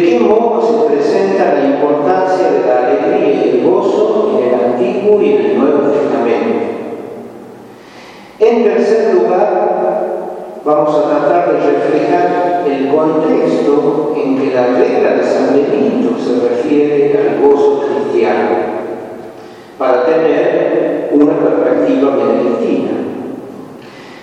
¿De 0.00 0.08
qué 0.08 0.20
modo 0.20 0.62
se 0.62 0.94
presenta 0.94 1.56
la 1.56 1.64
importancia 1.66 2.50
de 2.50 2.66
la 2.66 2.86
alegría 2.86 3.34
y 3.34 3.48
el 3.50 3.70
gozo 3.70 4.30
en 4.38 4.48
el 4.48 4.54
Antiguo 4.54 5.20
y 5.20 5.32
en 5.32 5.44
el 5.44 5.58
Nuevo 5.58 5.90
Testamento? 5.90 6.58
En 8.38 8.64
tercer 8.64 9.14
lugar, 9.16 10.06
vamos 10.64 10.96
a 10.96 11.02
tratar 11.02 11.52
de 11.52 11.70
reflejar 11.70 12.64
el 12.66 12.88
contexto 12.88 14.14
en 14.16 14.38
que 14.38 14.54
la 14.54 14.68
regla 14.68 15.16
de 15.16 15.22
San 15.22 15.52
Benito 15.52 16.16
se 16.18 16.48
refiere 16.48 17.18
al 17.18 17.46
gozo 17.46 17.82
cristiano, 17.82 18.56
para 19.76 20.06
tener 20.06 21.10
una 21.12 21.34
perspectiva 21.40 22.16
benedictina. 22.16 22.92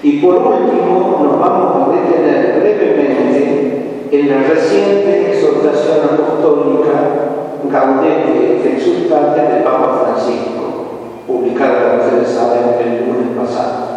Y 0.02 0.22
por 0.22 0.38
último, 0.38 1.20
nos 1.24 1.40
vamos 1.40 1.88
a 1.88 2.02
detener 2.02 2.62
brevemente 2.62 3.67
en 4.12 4.30
la 4.30 4.48
reciente 4.48 5.32
exhortación 5.32 6.00
apostólica 6.14 7.28
Gaudete 7.70 8.60
de 8.64 8.74
Exultate 8.74 9.42
del 9.42 9.64
Papa 9.64 10.06
Francisco, 10.06 11.24
publicada, 11.28 12.02
ustedes 12.04 12.30
saben, 12.30 12.76
el 12.80 13.06
lunes 13.06 13.38
pasado. 13.38 13.88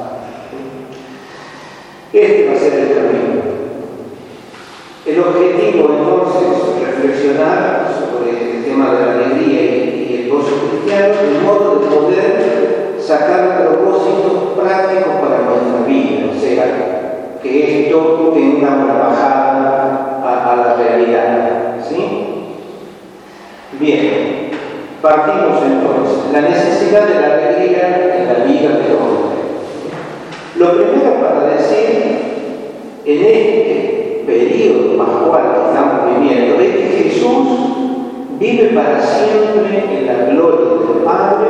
Este 2.12 2.48
va 2.48 2.52
a 2.54 2.58
ser 2.58 2.74
el 2.74 2.94
camino. 2.94 3.40
El 5.06 5.20
objetivo 5.20 5.90
entonces 5.98 6.58
es 6.58 6.86
reflexionar 6.88 7.88
sobre 7.98 8.56
el 8.56 8.64
tema 8.64 8.92
de 8.92 9.06
la 9.06 9.12
alegría 9.12 9.62
y 9.62 10.22
el 10.24 10.30
gozo 10.30 10.68
cristiano, 10.70 11.14
el 11.22 11.42
modo 11.42 11.78
de 11.78 11.86
poder 11.86 12.96
sacar 12.98 13.68
propósitos 13.68 14.58
prácticos 14.58 15.14
para 15.20 15.42
nuestra 15.42 15.86
vida, 15.86 16.30
o 16.36 16.40
sea, 16.40 17.38
que 17.42 17.86
esto 17.86 18.32
tenga 18.34 18.74
una 18.74 18.92
bajada 18.98 19.49
a 20.52 20.56
la 20.56 20.74
realidad. 20.74 21.76
¿sí? 21.86 22.30
Bien, 23.78 24.50
partimos 25.00 25.62
entonces. 25.64 26.32
La 26.32 26.40
necesidad 26.42 27.06
de 27.06 27.20
la 27.20 27.34
alegría 27.34 28.16
en 28.18 28.26
la 28.28 28.44
vida 28.44 28.78
del 28.78 28.96
hombre. 28.96 29.40
Lo 30.56 30.72
primero 30.72 31.20
para 31.20 31.46
decir 31.46 32.20
en 33.04 33.24
este 33.24 34.24
periodo 34.26 34.98
pascual 34.98 35.54
que 35.54 35.68
estamos 35.68 36.18
viviendo 36.18 36.60
es 36.60 36.70
que 36.70 37.02
Jesús 37.02 37.48
vive 38.38 38.70
para 38.74 39.00
siempre 39.00 39.84
en 39.98 40.06
la 40.06 40.24
gloria 40.30 40.68
del 40.70 41.04
Padre 41.04 41.48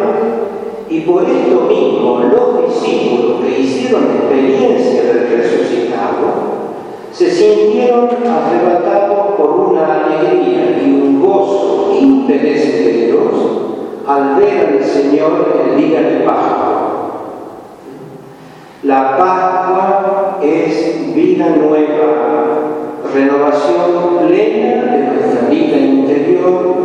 y 0.89 1.01
por 1.01 1.23
esto 1.25 1.61
mismo 1.63 2.21
los 2.31 2.69
discípulos 2.69 3.45
que 3.45 3.61
hicieron 3.61 4.05
experiencia 4.05 5.03
del 5.05 5.29
resucitado 5.29 6.70
se 7.13 7.31
sintieron 7.31 8.09
arrebatados 8.09 9.35
por 9.37 9.51
una 9.51 10.05
alegría 10.05 10.81
y 10.83 10.91
un 10.91 11.21
gozo 11.21 11.93
imperecederos 12.01 13.35
al 14.07 14.37
ver 14.37 14.79
al 14.79 14.85
Señor 14.85 15.63
el 15.67 15.77
día 15.77 16.01
de 16.03 16.21
Pascua. 16.21 17.11
La 18.85 19.17
Pascua 19.17 20.39
es 20.43 21.15
vida 21.15 21.51
nueva, 21.51 22.07
renovación 23.13 24.27
plena 24.27 24.85
de 24.85 24.99
nuestra 25.07 25.49
vida 25.49 25.77
interior. 25.77 26.81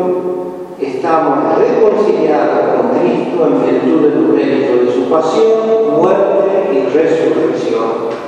Estamos 0.81 1.57
reconciliados 1.57 2.75
con 2.75 2.99
Cristo 2.99 3.47
en 3.47 3.65
virtud 3.65 4.01
del 4.09 4.19
mérito 4.33 4.85
de 4.85 4.91
su 4.91 5.09
pasión, 5.09 5.97
muerte 5.97 6.73
y 6.73 6.89
resurrección 6.89 8.24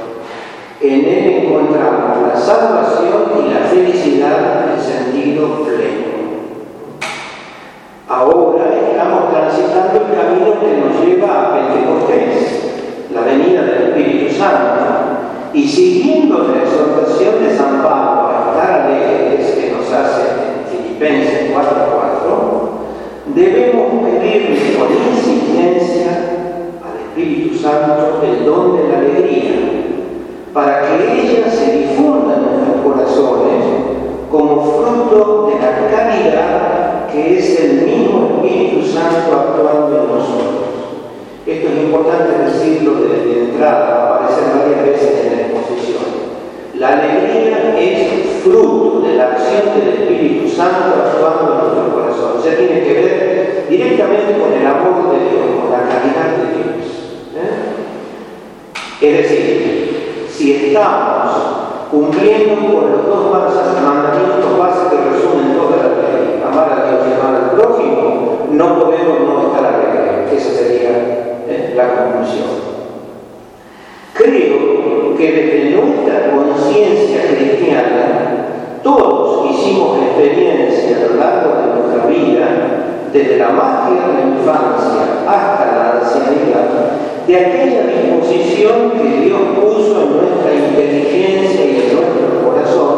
en 0.89 1.05
Él 1.05 1.43
encontramos 1.43 2.17
la 2.27 2.39
salvación 2.39 3.23
y 3.39 3.53
la 3.53 3.59
felicidad 3.67 4.73
en 4.73 4.81
sentido 4.81 5.63
pleno. 5.63 6.07
Ahora 8.07 8.73
estamos 8.73 9.31
transitando 9.31 9.99
el 9.99 10.17
camino 10.17 10.59
que 10.61 10.77
nos 10.77 11.05
lleva 11.05 11.41
a 11.41 11.53
Pentecostés, 11.53 13.09
la 13.13 13.21
venida 13.21 13.63
del 13.63 13.89
Espíritu 13.89 14.33
Santo, 14.33 14.85
y 15.53 15.67
siguiendo 15.67 16.47
la 16.47 16.63
exhortación 16.63 17.43
de 17.43 17.57
San 17.57 17.83
Pablo 17.83 18.29
a 18.29 18.51
estar 18.51 18.81
alegres 18.81 19.51
que 19.51 19.71
nos 19.71 19.91
hace 19.91 20.23
Filipenses 20.71 21.51
4.4, 21.51 23.35
debemos 23.35 24.03
pedirle 24.03 24.77
con 24.77 24.87
insistencia 24.91 26.11
al 26.81 27.09
Espíritu 27.09 27.57
Santo 27.57 28.21
el 28.23 28.45
don 28.45 28.77
de 28.77 28.87
la 28.87 28.97
alegría 28.99 29.86
para 30.53 30.81
que 30.81 31.21
ella 31.21 31.49
se 31.49 31.71
difunda 31.71 32.35
en 32.35 32.43
nuestros 32.43 32.81
corazones 32.83 33.63
como 34.31 34.61
fruto 34.63 35.49
de 35.49 35.59
la 35.59 35.89
caridad 35.89 37.07
que 37.11 37.39
es 37.39 37.59
el 37.59 37.81
mismo 37.81 38.41
Espíritu 38.43 38.85
Santo 38.85 39.33
actuando 39.33 39.97
en 39.97 40.07
nosotros. 40.07 40.67
Esto 41.45 41.69
es 41.69 41.83
importante 41.83 42.43
decirlo 42.43 42.95
desde 42.95 43.25
de 43.25 43.43
entrada, 43.45 44.15
aparece 44.15 44.41
varias 44.53 44.85
veces 44.85 45.25
en 45.25 45.37
la 45.37 45.41
exposición. 45.43 46.03
La 46.75 46.87
alegría 46.89 47.73
es 47.79 48.43
fruto 48.43 48.99
de 49.07 49.15
la 49.15 49.31
acción 49.31 49.79
del 49.79 49.93
Espíritu 49.93 50.49
Santo 50.49 50.95
actuando 51.05 51.53
en 51.53 51.59
nuestro 51.59 51.95
corazón. 51.95 52.37
O 52.37 52.41
sea, 52.41 52.57
tiene 52.57 52.83
que 52.83 52.93
ver 52.93 53.65
directamente 53.69 54.37
con 54.37 54.53
el 54.53 54.67
amor 54.67 55.11
de 55.11 55.29
Dios, 55.29 55.45
con 55.59 55.71
la 55.71 55.87
caridad 55.87 56.37
de 56.37 56.47
Dios. 56.53 56.85
¿eh? 57.35 57.67
Es 59.01 59.17
decir, 59.17 59.76
si 60.37 60.53
estamos 60.53 61.31
cumpliendo 61.89 62.55
con 62.57 62.91
los 62.91 63.07
dos 63.07 63.31
mandamientos 63.31 64.59
básicos 64.59 64.91
que 64.91 65.09
resumen 65.09 65.57
toda 65.57 65.77
la 65.77 65.89
ley, 65.97 66.43
amar 66.45 66.71
a 66.71 66.91
Dios 66.91 67.07
y 67.09 67.19
amar 67.19 67.41
al 67.41 67.51
prójimo, 67.57 68.47
no 68.51 68.79
podemos 68.79 69.21
no 69.21 69.47
estar 69.47 69.65
alegres. 69.65 70.31
Esa 70.31 70.51
sería 70.51 70.89
eh, 71.47 71.73
la 71.75 71.95
conclusión. 71.95 72.45
Creo 74.13 75.15
que 75.17 75.31
desde 75.31 75.75
nuestra 75.75 76.31
conciencia 76.31 77.35
cristiana, 77.35 78.81
todos 78.83 79.49
hicimos 79.49 79.97
experiencia 80.03 80.97
a 80.97 81.07
lo 81.07 81.19
largo 81.19 81.49
de 81.61 81.81
nuestra 81.81 82.05
vida, 82.05 82.47
desde 83.11 83.37
la 83.37 83.49
más 83.49 83.89
tierna 83.89 84.37
infancia 84.37 85.25
hasta 85.27 85.65
la 85.65 85.99
ancianidad, 85.99 86.67
de 87.25 87.35
aquella 87.35 87.66
inteligencia 90.79 91.65
y 91.65 91.69
en 91.69 91.95
nuestro 91.95 92.49
corazón 92.49 92.97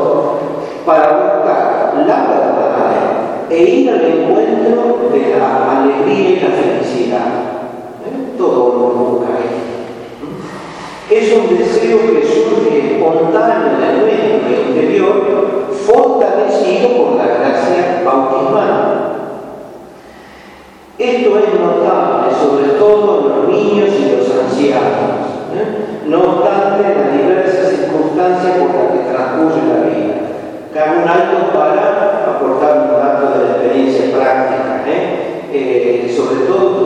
para 0.85 1.07
buscar 1.11 1.93
la 2.05 2.27
verdad 2.27 2.59
e 3.49 3.63
ir 3.63 3.89
al 3.89 4.05
encuentro 4.05 5.09
de 5.11 5.35
la 5.37 5.81
alegría 5.81 6.29
y 6.29 6.39
la 6.39 6.49
felicidad. 6.49 7.27
¿Eh? 8.05 8.37
Todo 8.37 8.73
mundo 8.73 9.19
busca 9.19 9.27
Es 11.09 11.33
un 11.33 11.57
deseo 11.57 11.97
que 11.99 12.25
surge 12.25 12.95
espontáneo 12.95 13.79
de 13.79 14.01
nuestro 14.01 14.69
interior, 14.69 15.67
fortalecido 15.85 16.89
por 16.97 17.17
la 17.17 17.25
gracia 17.25 18.03
bautismal. 18.05 18.99
Esto 20.99 21.39
es 21.39 21.59
notable, 21.59 22.35
sobre 22.35 22.77
todo 22.77 23.19
en 23.19 23.29
los 23.29 23.47
niños 23.47 23.89
y 23.97 24.17
los 24.17 24.29
ancianos, 24.43 25.31
¿eh? 25.55 26.05
no 26.05 26.19
obstante 26.19 26.93
las 26.93 27.17
diversas 27.17 27.69
circunstancias 27.69 28.57
por 28.57 28.75
las 28.75 28.91
que 28.91 29.09
transcurre 29.09 29.67
la 29.67 29.79
vida. 29.87 30.15
Cabe 30.73 31.03
un 31.03 31.07
alto 31.07 31.57
para 31.57 32.35
aportar 32.35 32.81
un 32.81 32.91
dato 32.99 33.39
de 33.39 33.45
la 33.45 33.51
experiencia 33.51 34.15
práctica, 34.15 34.83
¿eh? 34.87 35.47
Eh, 35.51 36.13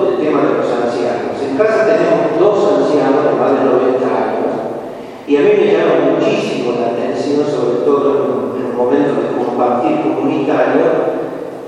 el 0.10 0.18
tema 0.18 0.42
de 0.42 0.58
los 0.58 0.70
ancianos. 0.70 1.38
En 1.42 1.58
casa 1.58 1.86
tenemos 1.86 2.40
dos 2.40 2.58
ancianos 2.80 3.24
de 3.26 3.34
más 3.38 3.52
de 3.54 3.66
90 3.66 4.06
años 4.06 4.52
y 5.28 5.38
a 5.38 5.42
mí 5.42 5.52
me 5.58 5.72
llama 5.72 6.18
muchísimo 6.18 6.74
la 6.80 6.98
atención, 6.98 7.46
sobre 7.46 7.86
todo 7.86 8.54
en, 8.58 8.64
los 8.64 8.74
momentos 8.76 9.18
de 9.18 9.38
compartir 9.38 10.02
comunitario, 10.02 10.84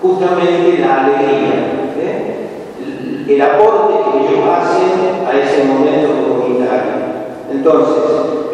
justamente 0.01 0.79
la 0.79 1.05
alegría 1.05 1.75
el 3.27 3.41
aporte 3.41 3.93
que 3.93 4.19
ellos 4.19 4.47
hacen 4.47 5.25
a 5.25 5.37
ese 5.37 5.63
momento 5.65 6.09
comunitario. 6.27 6.93
Entonces, 7.51 8.03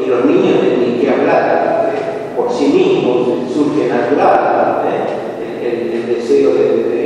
y 0.04 0.10
los 0.10 0.26
niños 0.26 0.62
tienen 0.62 1.00
que 1.00 1.10
hablar 1.10 1.92
eh, 1.94 2.36
por 2.38 2.52
sí 2.52 2.68
mismos, 2.68 3.52
surge 3.54 3.90
natural 3.90 4.84
¿eh? 4.88 5.94
el, 5.94 6.16
deseo 6.16 6.54
de, 6.54 7.01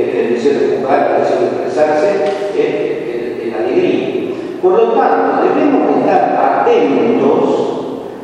de 0.54 0.76
jugar, 0.78 1.16
el 1.18 1.40
de 1.40 1.46
expresarse, 1.46 2.10
¿eh? 2.56 3.42
el, 3.42 3.54
alegría. 3.54 4.34
Por 4.62 4.72
lo 4.72 4.92
tanto, 4.92 5.42
debemos 5.42 5.98
estar 5.98 6.62
atentos 6.62 7.66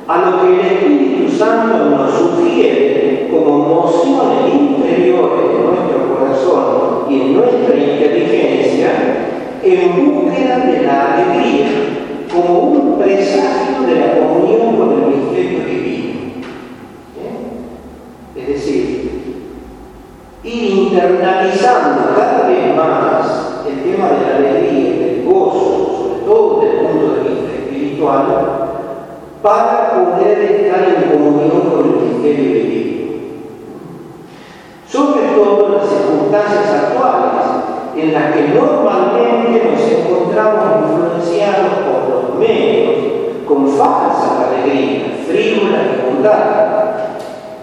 a 0.06 0.18
lo 0.18 0.42
que 0.42 0.54
el 0.54 0.60
Espíritu 0.60 1.30
Santo 1.36 1.90
nos 1.90 2.12
sugiere 2.12 3.28
como 3.30 3.58
mociones 3.58 4.52
interiores 4.52 5.40
en 5.54 5.66
nuestro 5.66 6.16
corazón 6.16 7.06
y 7.08 7.20
en 7.20 7.36
nuestra 7.36 7.74
inteligencia 7.76 8.90
en 9.62 10.14
búsqueda 10.14 10.58
de 10.58 10.82
la 10.82 11.14
alegría 11.14 11.68
como 12.32 12.58
un 12.60 12.98
presagio 12.98 13.86
de 13.86 13.94
la 13.94 14.18
comunión 14.18 14.76
con 14.76 14.92
el 14.92 15.16
misterio 15.16 15.64
divino. 15.64 16.20
¿Eh? 17.16 18.40
Es 18.40 18.48
decir, 18.48 19.12
ir 20.42 20.64
internalizando 20.64 22.14
cada 22.16 22.48
vez 22.48 22.74
más 22.74 23.62
el 23.66 23.82
tema 23.82 24.08
de 24.08 24.20
la 24.20 24.36
alegría 24.36 24.80
y 24.80 24.98
del 24.98 25.24
gozo, 25.24 25.98
sobre 25.98 26.24
todo 26.26 26.60
desde 26.60 26.80
el 26.80 26.86
punto 26.86 27.14
de 27.14 27.28
vista 27.28 27.52
espiritual, 27.52 28.26
para 29.42 29.90
poder 29.90 30.38
estar 30.38 30.84
en 30.84 31.10
comunión 31.10 31.62
con 31.62 31.80
el 31.80 32.08
misterio 32.08 32.54
divino. 32.54 33.12
Sobre 34.86 35.34
todo 35.34 35.66
en 35.66 35.72
las 35.78 35.88
circunstancias 35.88 36.70
actuales, 36.70 37.32
en 37.96 38.14
las 38.14 38.32
que 38.32 38.48
normalmente 38.54 39.70
nos 39.70 39.82
encontramos 39.82 40.64
influenciados 40.82 41.72
por 41.84 42.08
los 42.08 42.38
medios 42.38 42.94
con 43.46 43.66
falsa 43.68 44.48
alegría, 44.48 45.24
frívola 45.26 45.78
y 45.82 46.12
mundana. 46.14 47.18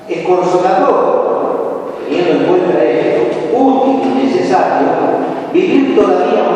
Es 0.10 0.28
consolador, 0.28 1.94
teniendo 2.04 2.32
en 2.32 2.46
cuenta 2.46 2.84
esto, 2.84 3.58
útil 3.58 4.02
y 4.04 4.26
necesario, 4.26 4.90
vivir 5.54 5.96
todavía 5.96 6.49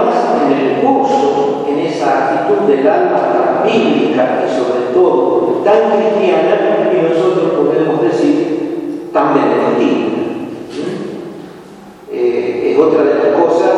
del 2.67 2.87
alma 2.87 3.63
bíblica 3.65 4.45
y 4.45 4.55
sobre 4.55 4.93
todo 4.93 5.61
tan 5.63 5.97
cristiana 5.97 6.89
que 6.91 7.09
nosotros 7.09 7.53
podemos 7.53 8.01
decir 8.01 9.09
tan 9.11 9.33
benedictina. 9.33 10.09
Eh, 12.11 12.71
es 12.71 12.79
otra 12.79 13.03
de 13.03 13.15
las 13.15 13.41
cosas 13.41 13.71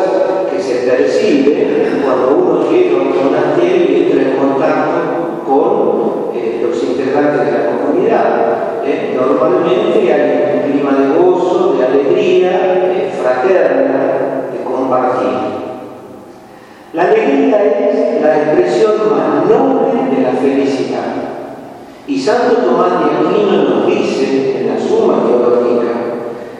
que 0.50 0.60
se 0.60 0.86
percibe 0.88 2.02
cuando 2.04 2.36
uno 2.36 2.70
llega 2.70 2.98
a 2.98 3.02
un 3.02 3.24
monasterio 3.24 3.90
y 3.90 4.02
entra 4.04 4.22
en 4.22 4.36
contacto 4.36 5.44
con 5.46 6.36
eh, 6.36 6.60
los 6.62 6.82
integrantes 6.82 7.46
de 7.46 7.52
la 7.52 7.66
comunidad. 7.70 8.82
Eh, 8.84 9.16
normalmente 9.16 10.12
hay 10.12 10.54
un 10.54 10.70
clima 10.70 10.92
de 10.92 11.18
gozo, 11.18 11.74
de 11.74 11.84
alegría, 11.84 13.10
fraterna, 13.20 14.50
de 14.52 14.64
compartir. 14.64 15.55
La 18.26 18.38
expresión 18.38 18.94
más 19.12 19.48
noble 19.48 20.16
de 20.16 20.22
la 20.22 20.32
felicidad. 20.32 21.14
Y 22.08 22.18
Santo 22.18 22.56
Tomás 22.56 22.98
de 22.98 23.14
Aquino 23.14 23.62
nos 23.62 23.86
dice 23.86 24.62
en 24.62 24.74
la 24.74 24.80
Suma 24.80 25.22
Teológica 25.24 25.92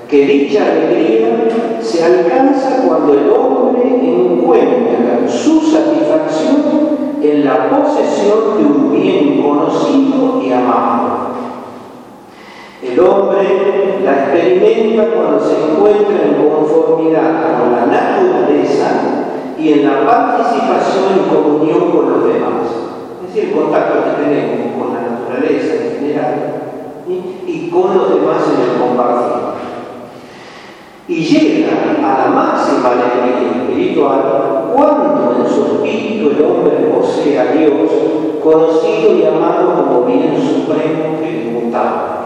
que 0.08 0.26
dicha 0.26 0.62
alegría 0.62 1.48
se 1.80 2.04
alcanza 2.04 2.84
cuando 2.86 3.14
el 3.14 3.30
hombre 3.30 3.82
encuentra 3.82 5.26
su 5.26 5.60
satisfacción 5.60 7.16
en 7.20 7.44
la 7.44 7.68
posesión 7.68 8.58
de 8.58 8.64
un 8.64 8.92
bien 8.92 9.42
conocido 9.42 10.40
y 10.40 10.52
amado. 10.52 11.30
El 12.80 13.00
hombre 13.00 13.98
la 14.04 14.12
experimenta 14.12 15.08
cuando 15.16 15.40
se 15.40 15.72
encuentra 15.72 16.26
en 16.26 16.48
conformidad 16.48 17.58
con 17.58 17.72
la 17.72 17.86
naturaleza 17.86 19.25
y 19.58 19.72
en 19.72 19.86
la 19.86 20.06
participación 20.06 21.24
y 21.24 21.34
comunión 21.34 21.90
con 21.90 22.10
los 22.10 22.32
demás. 22.32 22.66
Es 23.22 23.34
decir, 23.34 23.50
el 23.50 23.60
contacto 23.60 24.04
que 24.04 24.22
tenemos 24.22 24.76
con 24.78 24.94
la 24.94 25.00
naturaleza 25.10 25.74
en 25.74 25.98
general 25.98 26.34
y 27.46 27.70
con 27.70 27.96
los 27.96 28.14
demás 28.14 28.42
en 28.52 28.70
el 28.70 28.80
compartir 28.80 29.46
y 31.08 31.24
llega 31.24 31.68
a 32.02 32.18
la 32.18 32.34
máxima 32.34 32.90
alegría 32.90 33.62
espiritual 33.62 34.72
cuando 34.74 35.36
en 35.38 35.54
su 35.54 35.66
espíritu 35.66 36.30
el 36.30 36.44
hombre 36.44 36.76
posee 36.92 37.38
a 37.38 37.52
Dios, 37.52 37.90
conocido 38.42 39.16
y 39.16 39.24
amado 39.24 39.74
como 39.74 40.06
bien 40.06 40.36
supremo 40.36 41.20
e 41.22 41.46
inmutable. 41.46 42.16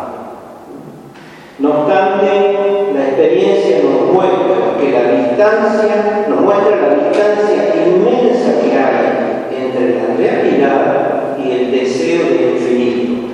No 1.59 1.71
obstante, 1.71 2.91
la 2.95 3.09
experiencia 3.09 3.83
nos 3.85 4.15
muestra 4.15 4.50
que 4.81 4.91
la 4.91 5.03
distancia, 5.13 6.27
nos 6.29 6.41
muestra 6.41 6.77
la 6.77 6.95
distancia 6.95 7.75
inmensa 7.87 8.61
que 8.63 8.73
hay 8.73 9.65
entre 9.65 9.95
la 9.97 10.17
realidad 10.17 11.37
y 11.39 11.51
el 11.51 11.71
deseo 11.71 12.25
del 12.25 12.57
infinito. 12.57 13.29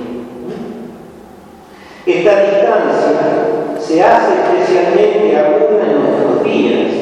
Esta 2.05 2.43
distancia 2.43 3.77
se 3.79 4.03
hace 4.03 4.33
especialmente 4.35 5.39
aún 5.39 5.81
en 5.81 6.03
nuestros 6.03 6.45
días, 6.45 6.93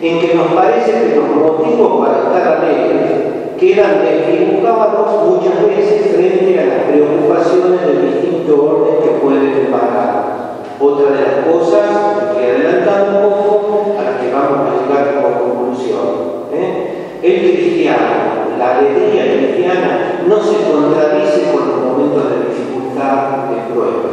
en 0.00 0.20
que 0.20 0.34
nos 0.34 0.46
parece 0.52 0.92
que 0.92 1.16
los 1.16 1.28
motivos 1.28 2.06
para 2.06 2.18
estar 2.18 2.58
alegres 2.58 3.10
quedan 3.58 4.02
desdibujados 4.02 5.28
muchas 5.28 5.66
veces 5.66 6.16
frente 6.16 6.58
a 6.58 6.64
las 6.64 6.84
preocupaciones 6.84 7.80
del 7.86 8.12
distinto 8.12 8.64
orden 8.64 8.94
que 9.04 9.18
pueden 9.24 9.70
parar. 9.70 10.51
Otra 10.82 11.12
de 11.12 11.22
las 11.22 11.46
cosas, 11.46 12.34
que 12.34 12.44
adelantando 12.44 13.28
un 13.28 13.44
poco, 13.46 13.94
a 13.96 14.02
las 14.02 14.20
que 14.20 14.32
vamos 14.32 14.66
a 14.66 14.82
llegar 14.82 15.22
como 15.22 15.38
conclusión. 15.38 16.06
¿eh? 16.52 17.20
El 17.22 17.38
cristiano, 17.38 18.58
la 18.58 18.78
alegría 18.78 19.36
cristiana 19.36 20.24
no 20.26 20.42
se 20.42 20.72
contradice 20.72 21.52
con 21.52 21.68
los 21.68 21.78
momentos 21.84 22.30
de 22.30 22.36
dificultad, 22.50 23.46
de 23.50 23.72
prueba. 23.72 24.10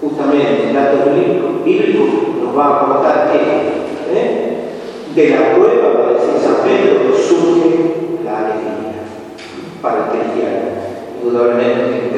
Justamente 0.00 0.68
el 0.68 0.74
dato 0.74 1.10
bíblico 1.64 2.04
nos 2.44 2.56
va 2.56 2.64
a 2.64 2.80
aportar 2.80 3.32
que 3.32 3.38
¿eh? 4.16 4.52
de 5.16 5.30
la 5.30 5.54
prueba, 5.54 5.94
para 5.94 6.12
decir 6.12 6.38
San 6.40 6.62
Pedro, 6.62 7.12
surge 7.16 8.20
la 8.24 8.38
alegría 8.38 9.02
para 9.82 9.96
el 9.96 10.10
cristiano. 10.10 10.62
Indudablemente, 11.24 12.10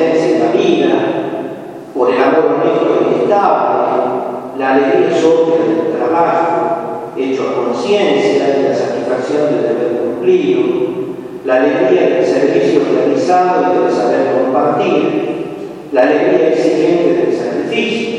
en 0.00 0.40
la 0.40 0.52
vida, 0.52 0.94
por 1.94 2.12
el 2.12 2.22
amor 2.22 2.60
honesto 2.60 3.10
y 3.10 3.22
estable, 3.22 3.78
la 4.58 4.74
alegría 4.74 5.20
sobria 5.20 5.56
del 5.58 5.96
trabajo, 5.96 7.12
hecho 7.16 7.42
a 7.48 7.64
conciencia 7.64 8.58
y 8.58 8.62
la 8.68 8.74
satisfacción 8.74 9.46
del 9.50 9.62
deber 9.62 10.00
cumplido, 10.02 10.62
la 11.44 11.56
alegría 11.56 12.16
del 12.16 12.24
servicio 12.24 12.82
realizado 12.92 13.72
y 13.74 13.82
del 13.82 13.92
saber 13.92 14.26
compartir, 14.44 15.28
la 15.92 16.02
alegría 16.02 16.48
exigente 16.50 17.14
del 17.14 17.36
sacrificio. 17.36 18.18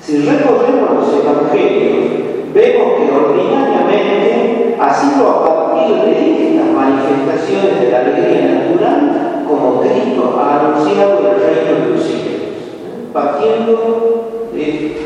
Si 0.00 0.18
recorremos 0.18 0.90
los 0.94 1.14
evangelios, 1.14 2.04
vemos 2.52 2.94
que 2.94 3.10
ordinariamente 3.12 4.76
ha 4.80 4.92
sido 4.92 5.28
a 5.28 5.44
partir 5.44 5.96
de 5.96 6.48
estas 6.48 6.66
manifestaciones 6.66 7.80
de 7.80 7.90
la 7.90 8.00
alegría 8.00 8.54
natural 8.54 9.33
como 9.46 9.80
Cristo 9.80 10.38
ha 10.38 10.60
anunciado 10.60 11.18
el 11.20 11.40
reino 11.40 11.86
de 11.86 11.90
los 11.90 12.02
cielos 12.02 12.34
partiendo 13.14 14.50
de, 14.52 14.96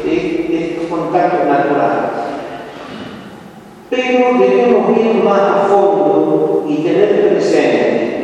estos 0.51 0.87
contactos 0.87 1.47
naturales. 1.47 2.11
Pero 3.91 4.39
debemos 4.39 4.99
ir 4.99 5.23
más 5.23 5.41
a 5.41 5.69
fondo 5.69 6.65
y 6.67 6.77
tener 6.77 7.29
presente 7.29 8.19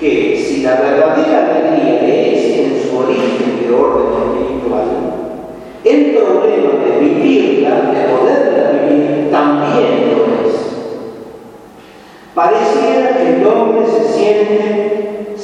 que 0.00 0.44
si 0.44 0.62
la 0.62 0.80
verdadera 0.80 1.54
alegría 1.54 2.32
es 2.32 2.58
en 2.58 2.82
su 2.82 2.98
origen 2.98 3.60
de 3.60 3.74
orden 3.74 4.06
espiritual, 4.40 4.84
el 5.84 6.16
problema 6.16 6.84
de 6.84 7.00
vivirla, 7.00 7.92
de 7.92 8.08
poderla 8.08 8.72
vivir, 8.72 9.30
también 9.30 10.10
lo 10.10 10.48
es. 10.48 10.54
Pareciera 12.34 13.16
que 13.16 13.36
el 13.36 13.46
hombre 13.46 13.86
se 13.86 14.12
siente 14.12 14.97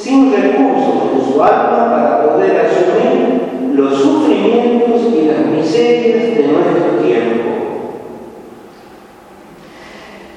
sin 0.05 0.31
recursos 0.31 1.01
en 1.15 1.33
su 1.33 1.41
alma 1.41 1.89
para 1.89 2.29
poder 2.29 2.67
asumir 2.67 3.73
los 3.73 3.99
sufrimientos 3.99 5.01
y 5.11 5.25
las 5.25 5.39
miserias 5.47 6.37
de 6.37 6.47
nuestro 6.47 7.03
tiempo. 7.03 7.49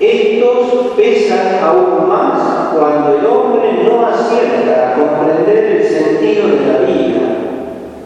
Estos 0.01 0.93
pesan 0.97 1.63
aún 1.63 2.09
más 2.09 2.71
cuando 2.75 3.19
el 3.19 3.27
hombre 3.27 3.85
no 3.85 4.07
acierta 4.07 4.89
a 4.89 4.95
comprender 4.95 5.59
el 5.59 5.85
sentido 5.85 6.49
de 6.49 6.73
la 6.73 6.79
vida, 6.87 7.29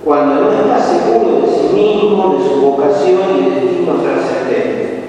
cuando 0.04 0.40
no 0.40 0.50
está 0.50 0.81
seguro 0.81 1.42
de 1.42 1.47
sí 1.47 1.75
mismo, 1.76 2.38
de 2.38 2.45
su 2.45 2.61
vocación 2.61 3.21
y 3.38 3.50
destino 3.50 3.95
trascendente. 4.02 5.04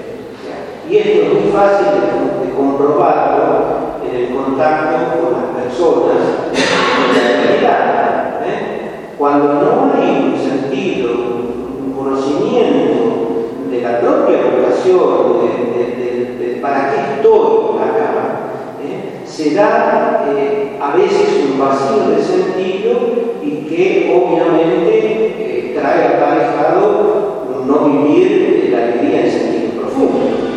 Y 0.88 0.96
esto 0.98 1.20
es 1.20 1.32
muy 1.32 1.52
fácil 1.52 1.86
de, 1.86 2.46
de 2.46 2.54
comprobarlo 2.54 3.83
el 4.14 4.34
contacto 4.34 5.20
con 5.20 5.32
las 5.32 5.64
personas 5.64 6.16
en 6.52 7.16
la 7.16 7.42
realidad. 7.42 8.40
¿eh? 8.46 9.10
Cuando 9.18 9.54
no 9.54 9.92
hay 9.94 10.32
un 10.32 10.38
sentido, 10.38 11.12
un 11.12 11.92
conocimiento 11.92 13.48
de 13.70 13.82
la 13.82 14.00
propia 14.00 14.38
vocación, 14.56 15.48
de, 15.74 16.58
para 16.62 16.90
qué 16.90 17.16
estoy 17.16 17.78
acá, 17.78 18.10
¿eh? 18.82 19.22
se 19.26 19.54
da 19.54 20.26
eh, 20.30 20.78
a 20.80 20.96
veces 20.96 21.50
un 21.50 21.58
vacío 21.58 22.14
de 22.14 22.22
sentido 22.22 22.92
y 23.42 23.66
que 23.68 24.12
obviamente 24.14 25.74
trae 25.74 26.16
aparejado 26.16 27.44
no 27.66 27.78
vivir 27.80 28.62
de 28.62 28.68
la 28.70 28.84
alegría 28.84 29.24
en 29.24 29.30
sentido 29.30 29.80
profundo. 29.80 30.53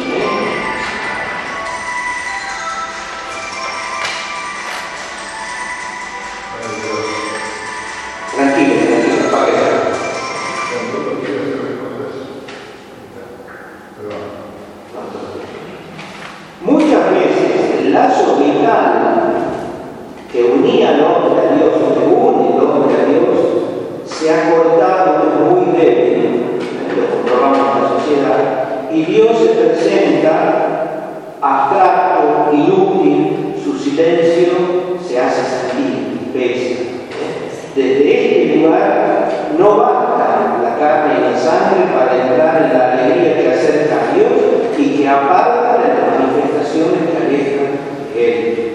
Aparta 45.38 45.78
las 45.78 46.20
manifestaciones 46.20 47.10
que 47.10 47.18
alejan 47.18 47.72
de. 48.14 48.68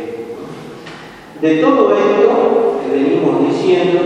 De 1.41 1.57
todo 1.61 1.93
esto 1.93 2.81
que 2.81 2.97
venimos 2.97 3.49
diciendo, 3.49 4.01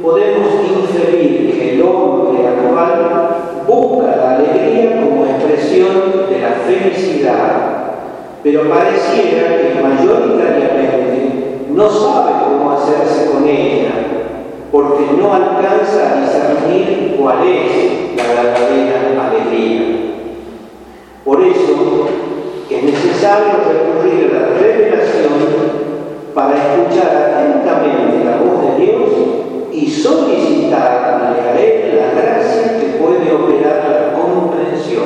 podemos 0.00 0.46
inferir 0.64 1.50
que 1.50 1.74
el 1.74 1.82
hombre 1.82 2.46
actual 2.46 3.28
busca 3.66 4.16
la 4.16 4.36
alegría 4.36 5.00
como 5.00 5.26
expresión 5.26 6.28
de 6.30 6.40
la 6.40 6.50
felicidad, 6.64 7.92
pero 8.44 8.68
pareciera 8.68 9.56
que 9.56 9.82
mayoritariamente 9.82 11.66
no 11.70 11.90
sabe 11.90 12.44
cómo 12.44 12.70
hacerse 12.70 13.32
con 13.32 13.48
ella, 13.48 13.90
porque 14.70 15.06
no 15.18 15.34
alcanza 15.34 16.12
a 16.12 16.20
discernir 16.20 17.16
cuál 17.18 17.38
es 17.48 18.16
la 18.16 18.22
verdadera 18.22 19.26
alegría. 19.28 19.95
Por 21.26 21.42
eso 21.42 22.06
es 22.70 22.82
necesario 22.84 23.54
recurrir 23.66 24.30
a 24.30 24.38
la 24.38 24.46
revelación 24.60 25.32
para 26.32 26.54
escuchar 26.54 27.34
atentamente 27.34 28.24
la 28.24 28.36
voz 28.36 28.62
de 28.62 28.84
Dios 28.84 29.10
y 29.72 29.90
solicitarle 29.90 30.70
a 30.70 31.18
la 31.96 32.14
gracia 32.14 32.78
que 32.78 33.02
puede 33.02 33.32
operar 33.32 33.82
la 33.90 34.22
comprensión. 34.22 35.02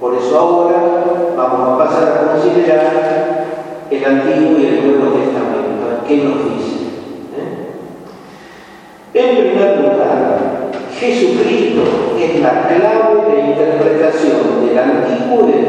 Por 0.00 0.16
eso 0.16 0.36
ahora 0.36 1.04
vamos 1.36 1.68
a 1.68 1.84
pasar 1.84 2.02
a 2.08 2.32
considerar 2.32 3.44
el 3.92 4.04
Antiguo 4.04 4.58
y 4.58 4.66
el 4.66 4.88
Nuevo 4.88 5.18
Testamento. 5.18 6.02
¿Qué 6.08 6.16
nos 6.16 6.44
dice? 6.46 6.78
¿Eh? 7.38 7.68
En 9.14 9.36
primer 9.36 9.76
lugar, 9.82 10.70
Jesucristo 10.98 11.82
es 12.18 12.40
la 12.40 12.66
clave 12.66 13.27
Antiguo 14.88 15.48
y 15.48 15.67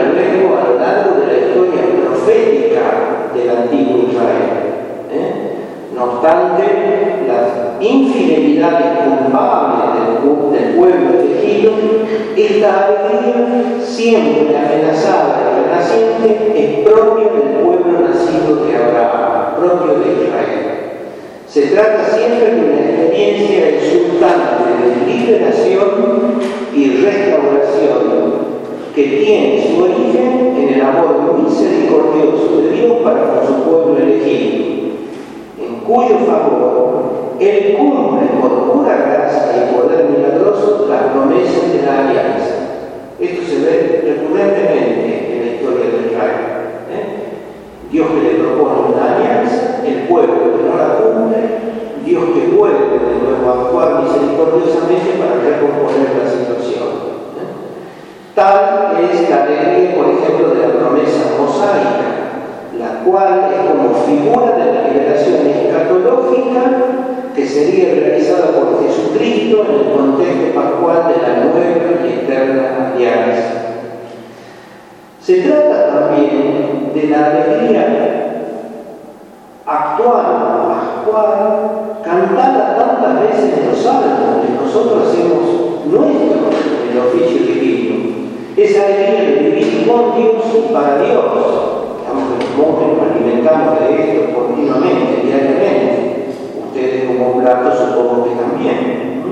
luego 0.00 0.56
a 0.56 0.68
lo 0.68 0.78
largo 0.78 1.20
de 1.20 1.26
la 1.26 1.38
historia 1.38 1.82
profética 2.04 3.32
del 3.34 3.50
antiguo 3.50 4.08
Israel. 4.10 4.52
¿eh? 5.10 5.52
No 5.94 6.04
obstante, 6.04 6.64
las 7.28 7.80
infidelidades 7.80 8.86
culpables 9.04 9.82
del, 10.52 10.76
pueblo 10.76 11.20
elegido, 11.20 11.72
esta 12.36 12.86
alegría, 12.86 13.76
siempre 13.84 14.56
amenazada 14.56 15.42
y 15.42 15.64
renaciente, 15.64 16.52
es 16.56 16.88
propia 16.88 17.24
del 17.24 17.58
pueblo 17.62 18.08
nacido 18.08 18.64
de 18.64 18.76
Abraham, 18.76 19.54
propio 19.56 20.00
de 20.00 20.24
Israel. 20.24 20.72
Se 21.46 21.62
trata 21.66 22.04
siempre 22.06 22.54
de 22.54 22.60
una 22.60 22.80
experiencia 22.80 23.68
exultante 23.68 24.64
de 24.80 25.12
liberación 25.12 26.40
y 26.74 27.02
restauración 27.02 28.21
que 28.94 29.02
tiene 29.02 29.64
su 29.66 29.82
origen 29.82 30.54
en 30.56 30.74
el 30.74 30.80
amor 30.82 31.42
misericordioso 31.42 32.60
de 32.62 32.72
Dios 32.72 32.92
para 33.02 33.34
con 33.34 33.46
su 33.46 33.62
pueblo 33.62 33.96
elegido 33.96 34.62
cuyo 35.86 36.18
favor 36.26 37.36
Él 37.40 37.76
cumple 37.76 38.28
por 38.40 38.72
pura 38.72 38.96
gracia 38.96 39.68
y 39.68 39.74
poder 39.74 40.08
milagroso 40.10 40.86
las 40.88 41.12
promesas 41.12 41.72
de 41.72 41.82
la 41.82 42.00
alianza. 42.00 42.54
Esto 43.18 43.42
se 43.42 43.58
ve 43.60 44.02
recurrentemente 44.04 45.34
en 45.34 45.40
la 45.40 45.52
historia 45.54 45.86
de 45.86 46.12
Israel. 46.12 46.40
¿eh? 46.90 47.06
Dios 47.90 48.06
que 48.08 48.22
le 48.22 48.42
propone 48.42 48.94
una 48.94 49.16
alianza, 49.16 49.82
el 49.84 50.08
pueblo 50.08 50.56
que 50.56 50.62
no 50.62 50.76
la 50.76 50.96
cumple, 50.96 51.38
Dios 52.04 52.24
que 52.34 52.56
vuelve 52.56 52.98
de 52.98 53.18
nuevo 53.22 53.50
a 53.50 53.62
actuar 53.62 54.04
misericordiosamente 54.04 55.18
para 55.18 55.42
recomponer 55.42 56.10
la 56.22 56.30
situación. 56.30 56.91
Tal 58.34 58.96
es 59.02 59.28
la 59.28 59.42
alegría, 59.42 59.94
por 59.94 60.08
ejemplo, 60.08 60.54
de 60.54 60.66
la 60.66 60.74
promesa 60.74 61.36
mosaica 61.38 62.22
la 62.78 63.04
cual 63.04 63.50
es 63.52 63.70
como 63.70 63.94
figura 63.94 64.56
de 64.56 64.72
la 64.72 64.88
liberación 64.88 65.46
escatológica 65.46 66.62
que 67.34 67.46
sería 67.46 67.94
realizada 67.94 68.46
por 68.52 68.82
Jesucristo 68.82 69.64
en 69.68 69.86
el 69.86 69.92
contexto 69.94 70.54
pascual 70.54 71.08
de 71.08 71.22
la 71.22 71.44
nueva 71.44 72.06
y 72.06 72.24
eterna 72.24 72.92
alianza. 72.94 73.52
Se 75.20 75.42
trata 75.42 75.88
también 75.88 76.90
de 76.94 77.08
la 77.08 77.26
alegría 77.26 78.52
actual, 79.64 80.24
pascual, 80.68 82.00
cantada 82.02 82.76
tantas 82.76 83.20
veces 83.20 83.58
en 83.58 83.68
los 83.70 83.78
salmos 83.78 84.44
que 84.44 84.64
nosotros 84.64 85.08
hacemos 85.08 85.86
nuestro 85.86 86.50
el 86.90 86.98
oficio 86.98 87.46
divino. 87.46 88.21
Esa 88.56 88.84
alegría 88.84 89.20
de 89.20 89.50
vivir 89.50 89.86
con 89.88 90.16
Dios 90.16 90.42
y 90.54 90.72
para 90.72 90.98
Dios 90.98 91.72
monjes 92.56 92.88
nos 92.88 93.16
alimentamos 93.16 93.80
de 93.80 94.00
esto 94.00 94.34
continuamente, 94.34 95.22
diariamente. 95.24 96.34
Ustedes 96.66 97.04
como 97.06 97.32
un 97.32 97.42
plato 97.42 97.72
supongo 97.72 98.24
que 98.24 98.36
también. 98.36 99.22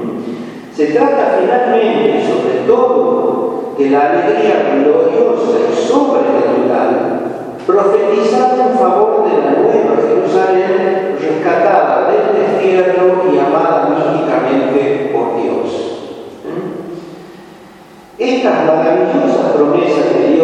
Se 0.74 0.86
trata 0.86 1.38
finalmente, 1.38 2.24
sobre 2.26 2.66
todo, 2.66 3.74
de 3.78 3.90
la 3.90 4.10
alegría 4.10 4.72
gloriosa 4.74 5.58
y 5.70 5.86
sobrenatural 5.86 7.20
profetizada 7.66 8.70
en 8.70 8.78
favor 8.78 9.24
de 9.24 9.38
la 9.42 9.50
nueva 9.52 9.96
Jerusalén 10.02 11.16
rescatada 11.20 12.10
del 12.10 12.40
destierro 12.40 13.22
y 13.32 13.38
amada 13.38 13.88
místicamente 13.90 15.10
por 15.12 15.42
Dios. 15.42 15.90
Estas 18.20 18.66
maravillosas 18.66 19.52
promesas 19.56 20.14
de 20.14 20.34
Dios 20.34 20.40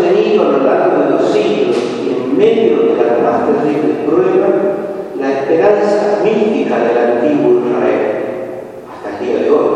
mantenido 0.00 0.42
a 0.42 0.52
lo 0.52 0.64
largo 0.64 1.02
de 1.02 1.10
los 1.10 1.32
siglos 1.32 1.76
y 2.04 2.10
en 2.10 2.36
medio 2.36 2.82
de 2.82 2.96
las 2.96 3.22
más 3.22 3.46
terribles 3.46 3.96
pruebas 4.06 4.50
la 5.18 5.32
esperanza 5.32 6.20
mística 6.24 6.78
del 6.78 6.98
antiguo 6.98 7.62
Israel, 7.66 8.00
hasta 8.90 9.18
el 9.18 9.26
día 9.26 9.42
de 9.42 9.50
hoy. 9.50 9.70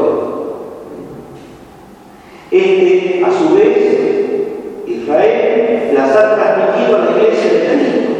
Este, 2.50 3.24
a 3.24 3.31
su 3.31 3.55
vez, 3.55 3.77
Israel 4.87 5.90
las 5.94 6.16
ha 6.16 6.35
transmitido 6.35 6.96
a 6.96 7.05
la 7.05 7.11
iglesia 7.11 7.53
de 7.53 7.66
Cristo. 7.66 8.11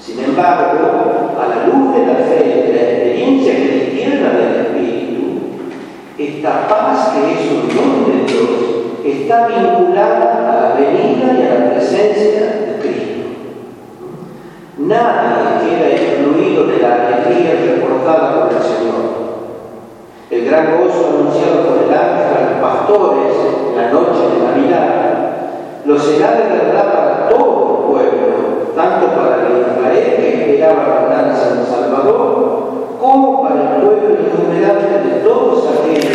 Sin 0.00 0.24
embargo, 0.24 1.32
a 1.38 1.48
la 1.48 1.66
luz 1.66 1.94
de 1.94 2.06
la 2.06 2.14
fe 2.14 2.44
y 2.44 2.72
de 2.72 2.74
la 2.74 2.90
experiencia 2.90 3.54
cristiana 3.54 4.30
del 4.30 4.66
Espíritu, 4.66 5.20
esta 6.40 6.66
paz 6.68 7.12
que 7.12 7.32
es 7.34 7.52
un 7.52 7.68
don 7.68 8.06
de 8.06 8.24
Dios 8.24 8.48
está 9.04 9.46
vinculada 9.46 10.38
a 10.38 10.62
la 10.62 10.74
venida 10.74 11.38
y 11.38 11.46
a 11.46 11.58
la 11.58 11.70
presencia 11.72 12.40
de 12.64 12.78
Cristo. 12.80 13.28
Nadie 14.78 15.60
queda 15.60 15.88
excluido 15.90 16.64
de 16.64 16.78
la 16.78 16.94
alegría 16.94 17.74
reportada 17.74 18.48
por 18.48 18.56
el 18.56 18.62
Señor. 18.62 19.20
El 20.30 20.46
gran 20.46 20.78
gozo 20.78 21.08
anunciado 21.08 21.66
por 21.66 21.84
el 21.84 21.92
ángel 21.92 22.32
a 22.32 22.50
los 22.50 22.60
pastores 22.62 23.36
en 23.68 23.76
la 23.76 23.90
noche 23.90 24.20
de 24.32 24.46
Navidad 24.46 25.30
lo 25.84 25.98
será 25.98 26.32
de 26.32 26.56
verdad 26.56 26.92
para 26.92 27.28
todo 27.28 27.76
el 27.76 27.92
pueblo, 27.92 28.72
tanto 28.74 29.08
para 29.08 29.46
el 29.46 29.60
Israel 29.60 30.16
que 30.16 30.52
esperaba 30.52 31.06
la 31.10 31.16
danza 31.16 31.54
del 31.54 31.66
Salvador, 31.66 32.60
como 32.98 33.42
para 33.42 33.76
el 33.76 33.82
pueblo 33.82 34.16
innumerable 34.20 34.98
de 35.04 35.20
todos 35.20 35.64
aquellos 35.68 36.09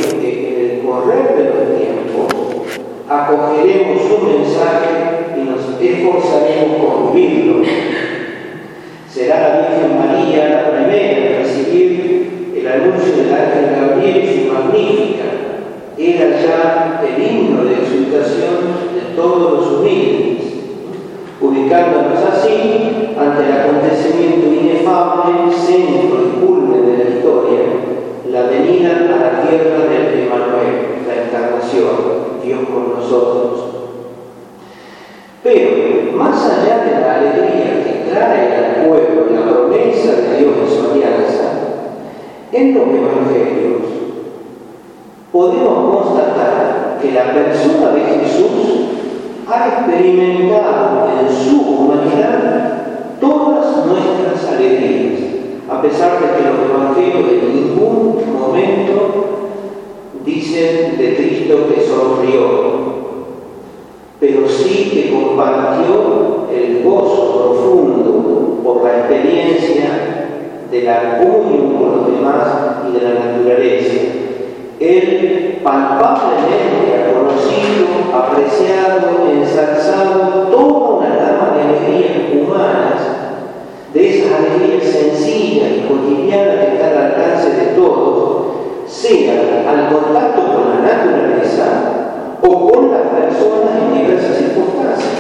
acogeremos 3.10 4.02
su 4.02 4.26
mensaje 4.26 5.36
y 5.38 5.42
nos 5.42 5.80
esforzaremos 5.80 6.78
por 6.82 7.14
vivirlo. 7.14 7.64
Será 9.10 9.40
la 9.40 9.70
Virgen 9.70 10.00
María 10.00 10.50
la 10.50 10.72
primera 10.72 11.18
en 11.18 11.44
recibir 11.44 12.54
el 12.56 12.68
anuncio 12.68 13.16
del 13.16 13.34
ángel 13.34 13.76
Gabriel 13.80 14.24
y 14.24 14.48
su 14.48 14.54
magnífica. 14.54 15.24
Era 15.98 16.42
ya 16.42 17.02
el 17.08 17.24
himno 17.24 17.64
de 17.64 17.76
exultación 17.76 18.56
de 18.94 19.16
todos 19.16 19.54
los 19.54 19.80
humildes, 19.80 20.44
ubicándonos 21.40 22.20
así 22.34 23.14
ante 23.18 23.46
el 23.46 23.52
acontecimiento 23.54 24.48
inefable, 24.48 25.56
centro 25.56 26.20
y 26.26 26.46
culmen 26.46 26.86
de 26.86 27.04
la 27.04 27.10
historia, 27.12 27.60
la 28.30 28.42
venida 28.44 28.90
a 28.90 29.20
la 29.22 29.42
tierra 29.48 29.86
del 29.86 30.24
Emmanuel, 30.24 31.06
la 31.08 31.24
encarnación, 31.24 32.35
Dios 32.46 32.60
con 32.72 33.00
nosotros. 33.00 33.66
Pero, 35.44 36.18
más 36.18 36.44
allá 36.46 36.84
de 36.86 37.02
la 37.02 37.16
alegría 37.16 37.84
que 37.84 38.12
trae 38.12 38.56
al 38.56 38.88
pueblo 38.88 39.26
la 39.34 39.52
promesa 39.52 40.12
de 40.14 40.38
Dios 40.38 40.54
en 40.62 40.70
su 40.70 40.92
alianza, 40.92 41.52
en 42.52 42.74
los 42.74 42.88
evangelios 42.88 43.82
podemos 45.32 45.96
constatar 45.96 46.98
que 47.02 47.12
la 47.12 47.34
persona 47.34 47.92
de 47.92 48.02
Jesús 48.02 48.86
ha 49.48 49.68
experimentado 49.68 51.10
en 51.20 51.30
su 51.30 51.62
humanidad 51.62 53.18
todas 53.20 53.86
nuestras 53.86 54.54
alegrías, 54.54 55.20
a 55.70 55.82
pesar 55.82 56.20
de 56.22 56.28
que 56.28 56.50
los 56.50 56.70
evangelios 56.70 57.44
en 57.44 57.56
ningún 57.56 58.40
momento 58.40 59.45
dicen 60.26 60.98
de 60.98 61.16
Cristo 61.16 61.68
que 61.74 61.82
sonrió, 61.82 62.96
pero 64.20 64.48
sí 64.50 64.90
que 64.92 65.12
compartió 65.12 66.48
el 66.52 66.84
gozo 66.84 67.56
profundo 67.56 68.62
por 68.64 68.84
la 68.84 69.00
experiencia 69.00 70.26
de 70.72 70.82
la 70.82 71.22
unión 71.22 71.76
con 71.76 71.98
los 71.98 72.12
demás 72.12 72.48
y 72.90 72.98
de 72.98 73.04
la 73.04 73.14
naturaleza. 73.14 73.94
Él 74.80 75.60
palpablemente 75.64 76.94
ha 76.94 77.14
conocido, 77.14 78.14
apreciado, 78.14 79.32
ensalzado 79.32 80.48
toda 80.50 80.98
una 80.98 81.16
gama 81.16 81.56
de 81.56 81.62
alegrías 81.62 82.34
humanas, 82.34 83.02
de 83.94 84.20
esas 84.20 84.32
alegrías 84.40 84.84
sencillas 84.84 85.70
y 85.78 85.88
cotidianas 85.88 86.56
que 86.56 86.76
están 86.76 86.92
al 86.92 87.06
alcance 87.06 87.50
de 87.52 87.66
todos, 87.76 88.35
sea 88.88 89.64
al 89.68 89.94
contacto 89.94 90.42
con 90.42 90.70
la 90.70 90.94
naturaleza 90.94 91.66
o 92.42 92.72
con 92.72 92.92
las 92.92 93.02
personas 93.02 93.72
en 93.82 94.02
diversas 94.02 94.38
circunstancias. 94.38 95.12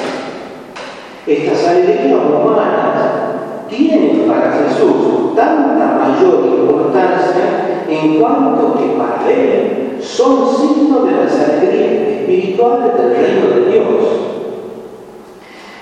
Estas 1.26 1.68
alegrías 1.68 2.20
humanas 2.20 2.86
tienen 3.68 4.28
para 4.28 4.52
Jesús 4.52 5.36
tanta 5.36 5.98
mayor 6.00 6.46
importancia 6.46 7.84
en 7.90 8.20
cuanto 8.20 8.78
que 8.78 8.86
para 8.98 9.30
Él 9.30 9.98
son 10.02 10.56
signos 10.56 11.06
de 11.06 11.12
las 11.12 11.34
alegrías 11.34 12.20
espirituales 12.20 12.94
del 12.96 13.16
reino 13.16 13.48
de 13.56 13.72
Dios. 13.72 13.86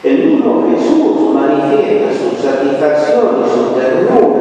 El 0.03 0.25
mismo 0.25 0.65
Jesús 0.69 1.33
manifiesta 1.33 2.07
su 2.11 2.41
satisfacción 2.41 3.43
y 3.45 3.49
su 3.49 3.79
ternura 3.79 4.32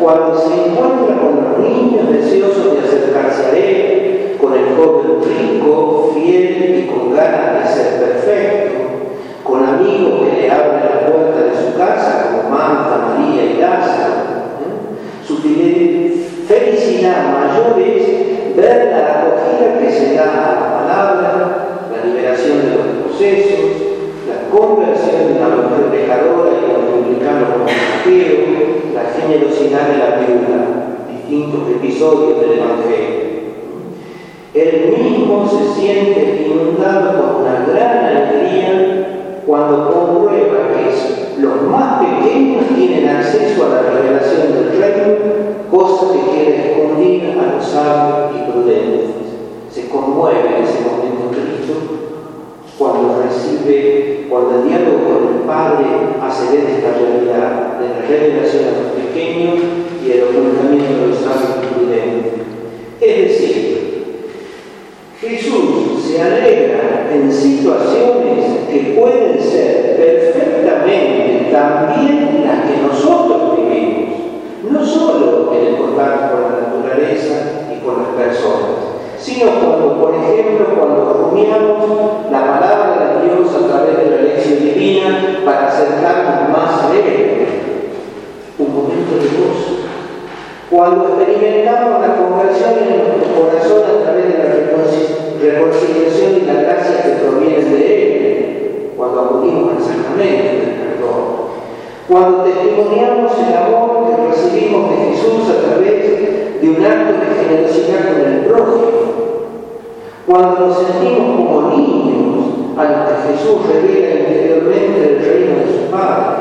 cuando 0.00 0.34
se 0.34 0.54
encuentra 0.54 1.20
con 1.20 1.44
los 1.44 1.58
niños 1.58 2.10
deseosos 2.10 2.72
de 2.72 2.80
acercarse 2.80 3.44
a 3.44 3.56
Él, 3.56 4.36
con 4.40 4.54
el 4.54 4.74
joven 4.74 5.20
rico, 5.22 6.12
fiel 6.14 6.78
y 6.78 6.90
con 6.90 7.14
ganas 7.14 7.68
de 7.68 7.74
ser 7.74 8.00
perfecto, 8.00 8.78
con 9.44 9.62
amigos 9.62 10.22
que 10.22 10.40
le 10.40 10.50
abren 10.50 10.80
la 10.80 11.06
puerta 11.06 11.40
de 11.42 11.54
su 11.54 11.76
casa, 11.76 12.30
como 12.30 12.48
Marta, 12.48 13.14
María 13.18 13.44
y 13.44 13.60
Lázaro. 13.60 14.14
¿eh? 14.64 15.26
Su 15.26 15.36
felicidad 16.48 17.16
mayor 17.32 17.78
es 17.78 18.56
ver 18.56 18.92
la 18.92 19.20
acogida 19.20 19.78
que 19.78 19.90
se 19.90 20.14
da 20.14 20.22
a 20.22 20.54
la 20.54 20.78
palabra, 20.80 21.30
la 21.92 22.06
liberación 22.06 22.62
de 22.62 22.76
los 22.76 22.86
procesos, 23.04 23.60
la 24.26 24.50
conversión 24.50 25.28
de 25.28 25.38
una 25.38 25.48
mujer 25.56 25.90
pecadora 25.90 26.50
y 26.52 26.64
un 26.64 27.10
Mateo, 27.20 27.66
la 27.66 27.89
generosidad 29.30 29.88
de 29.88 29.98
la 29.98 30.16
viuda, 30.16 31.06
distintos 31.08 31.68
episodios 31.70 32.40
del 32.40 32.58
Evangelio. 32.58 33.20
Él 34.52 34.96
mismo 34.98 35.48
se 35.48 35.80
siente 35.80 36.46
inundado 36.46 37.20
por 37.20 37.42
una 37.42 37.64
gran 37.64 38.04
alegría 38.04 39.42
cuando 39.46 39.92
comprueba 39.92 40.70
que 40.74 41.40
los 41.40 41.62
más 41.62 42.00
pequeños 42.00 42.64
tienen 42.74 43.08
acceso 43.08 43.66
a 43.66 43.68
la 43.68 43.82
revelación 43.82 44.52
del 44.52 44.80
reino, 44.80 45.14
cosa 45.70 46.12
que 46.12 46.36
queda 46.36 46.64
escondida 46.64 47.32
a 47.34 47.54
los 47.54 47.64
sabios 47.64 48.32
y 48.34 48.50
prudentes. 48.50 49.10
Se 49.70 49.88
conmueve 49.88 50.56
en 50.56 50.64
ese 50.64 50.80
momento 50.80 51.30
Cristo 51.30 51.74
cuando 52.76 53.22
recibe, 53.22 54.26
cuando 54.28 54.56
el 54.56 54.68
diálogo 54.68 54.98
con 55.04 55.34
el 55.34 55.40
Padre 55.46 55.86
hace 56.20 56.56
ver 56.56 56.70
esta 56.70 56.98
realidad 56.98 57.78
de 57.78 57.88
la 57.88 58.08
revelación 58.08 58.64
a 58.64 58.82
los 58.82 58.99
y 59.16 60.10
el 60.10 60.22
ocultamiento 60.22 61.00
de 61.00 61.08
los 61.08 61.18
sabios 61.18 61.58
y 61.62 61.74
prudentes. 61.74 62.32
Es 63.00 63.28
decir, 63.28 63.80
Jesús 65.20 66.02
se 66.04 66.22
alegra 66.22 67.10
en 67.12 67.32
situaciones 67.32 68.68
que 68.70 68.96
pueden 68.98 69.40
ser 69.40 69.96
perfectamente 69.96 71.50
también 71.50 72.44
las 72.44 72.70
que 72.70 72.82
nosotros 72.82 73.56
vivimos, 73.56 74.18
no 74.70 74.84
solo 74.84 75.52
en 75.54 75.66
el 75.66 75.76
contacto 75.76 76.36
con 76.36 76.42
la 76.42 76.60
naturaleza 76.60 77.68
y 77.74 77.84
con 77.84 78.02
las 78.02 78.26
personas, 78.26 78.70
sino 79.18 79.46
cuando, 79.60 80.00
por 80.00 80.14
ejemplo, 80.14 80.66
cuando 80.78 81.12
rumiamos 81.12 82.30
la 82.30 82.40
palabra 82.40 83.20
de 83.20 83.26
Dios 83.26 83.54
a 83.54 83.66
través 83.66 83.98
de 83.98 84.10
la 84.10 84.22
lección 84.22 84.60
divina 84.60 85.40
para 85.44 85.68
acercarnos 85.68 86.48
más 86.50 86.84
a 86.84 86.94
Él, 86.94 87.40
un 88.58 88.74
momento 88.74 89.16
de 89.16 89.28
gozo. 89.38 89.80
Cuando 90.70 91.18
experimentamos 91.18 92.00
la 92.00 92.14
conversión 92.14 92.74
en 92.78 93.02
nuestro 93.02 93.42
corazón 93.42 93.82
a 93.90 94.04
través 94.04 94.28
de 94.28 94.38
la 94.38 94.54
reconciliación 95.42 96.36
y 96.36 96.46
la 96.46 96.62
gracia 96.62 97.02
que 97.02 97.26
provienen 97.26 97.72
de 97.72 98.06
Él, 98.06 98.92
cuando 98.96 99.20
acudimos 99.20 99.72
al 99.74 99.82
sacramento 99.82 100.44
del 100.46 100.78
perdón, 100.78 101.50
cuando 102.06 102.44
testimoniamos 102.44 103.32
el 103.36 103.56
amor 103.56 104.14
que 104.14 104.26
recibimos 104.28 104.90
de 104.90 104.96
Jesús 105.10 105.50
a 105.50 105.60
través 105.66 106.62
de 106.62 106.70
un 106.70 106.86
acto 106.86 107.14
de 107.18 107.34
generosidad 107.34 108.12
con 108.12 108.32
el 108.32 108.40
prójimo, 108.42 109.00
cuando 110.24 110.68
nos 110.68 110.86
sentimos 110.86 111.36
como 111.36 111.70
niños 111.74 112.78
a 112.78 112.84
los 112.84 113.10
que 113.10 113.32
Jesús 113.32 113.66
revela 113.66 114.20
interiormente 114.20 115.02
el 115.02 115.18
reino 115.18 115.58
de 115.58 115.66
su 115.66 115.90
Padre, 115.90 116.36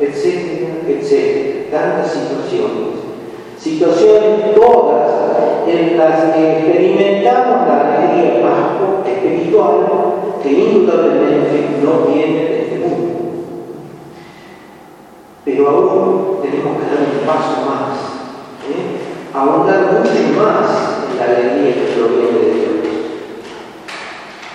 etcétera, 0.00 0.72
etcétera, 0.88 1.70
tantas 1.70 2.10
situaciones 2.10 3.01
situaciones 3.62 4.54
todas 4.56 5.08
en 5.68 5.96
las 5.96 6.34
que 6.34 6.58
experimentamos 6.58 7.68
la 7.68 7.96
alegría 7.96 8.42
más 8.42 9.08
espiritual 9.08 9.86
que 10.42 10.50
indudablemente 10.50 11.78
no 11.82 12.12
viene 12.12 12.40
de 12.40 12.62
este 12.62 12.78
mundo. 12.80 13.20
Pero 15.44 15.68
aún 15.68 16.38
tenemos 16.42 16.76
que 16.78 16.86
dar 16.86 17.06
un 17.12 17.26
paso 17.26 17.60
más, 17.64 17.98
¿eh? 18.68 19.12
ahondar 19.32 19.92
mucho 19.92 20.42
más 20.42 21.06
en 21.10 21.18
la 21.18 21.24
alegría 21.24 21.74
que 21.74 21.92
proviene 21.92 22.38
de 22.38 22.54
Dios. 22.54 22.72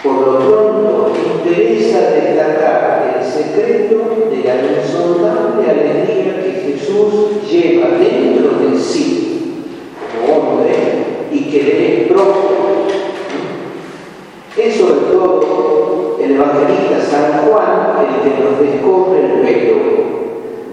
Por 0.03 0.27
lo 0.27 0.39
pronto, 0.39 1.11
interesa 1.47 2.11
destacar 2.11 3.15
el 3.17 3.25
secreto 3.25 4.29
de 4.29 4.43
la 4.43 4.81
insondable 4.81 5.69
alegría 5.69 6.43
que 6.43 6.73
Jesús 6.77 7.49
lleva 7.49 7.97
dentro 7.97 8.59
de 8.59 8.77
sí, 8.79 9.63
como 10.21 10.37
hombre, 10.37 10.73
y 11.31 11.51
que 11.51 11.63
le 11.63 12.01
es 12.01 12.07
propio. 12.07 12.57
Es 14.57 14.75
sobre 14.75 15.11
todo 15.11 16.17
el 16.21 16.31
evangelista 16.31 16.99
San 17.01 17.47
Que 17.97 18.43
nos 18.43 18.59
descubre 18.59 19.25
el 19.25 19.41
velo, 19.41 19.77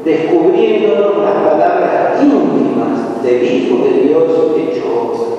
descubriéndonos 0.04 1.24
las 1.24 1.34
palabras 1.37 2.22
íntimas 2.22 3.22
del 3.22 3.42
Hijo 3.42 3.82
de 3.82 3.90
Dios 4.02 4.24
hecho 4.58 4.84
hombre. 4.92 5.37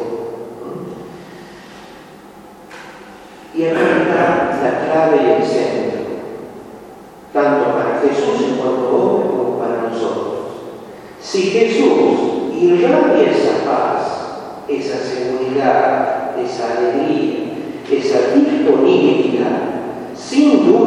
Y 3.54 3.66
acá 3.66 3.82
está 4.02 4.64
la 4.64 4.86
clave 4.86 5.18
y 5.22 5.42
el 5.42 5.48
centro, 5.48 6.02
tanto 7.32 7.66
para 7.76 8.02
Jesús 8.02 8.48
en 8.50 8.56
cuanto 8.56 8.90
hombre 8.90 9.28
como 9.30 9.60
para 9.60 9.84
nosotros. 9.84 10.40
Si 11.22 11.42
Jesús 11.52 12.52
irradia 12.60 13.30
esa 13.30 13.64
paz, 13.64 14.66
esa 14.68 14.98
seguridad, 14.98 16.32
esa 16.44 16.78
alegría, 16.80 17.54
esa 17.92 18.34
disponibilidad, 18.34 19.60
sin 20.16 20.66
dudas 20.66 20.85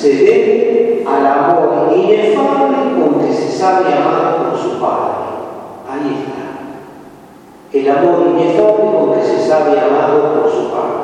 se 0.00 0.14
debe 0.14 1.04
al 1.06 1.26
amor 1.26 1.92
inefable 1.94 2.98
con 2.98 3.20
que 3.20 3.34
se 3.34 3.50
sabe 3.50 3.92
amar 3.92 4.48
por 4.48 4.58
su 4.58 4.80
Padre. 4.80 5.12
Ahí 5.86 6.24
está. 6.24 7.78
El 7.78 7.90
amor 7.90 8.28
inefable 8.30 8.98
con 8.98 9.12
que 9.12 9.22
se 9.22 9.46
sabe 9.46 9.78
amado 9.78 10.40
por 10.40 10.50
su 10.50 10.70
Padre. 10.70 11.00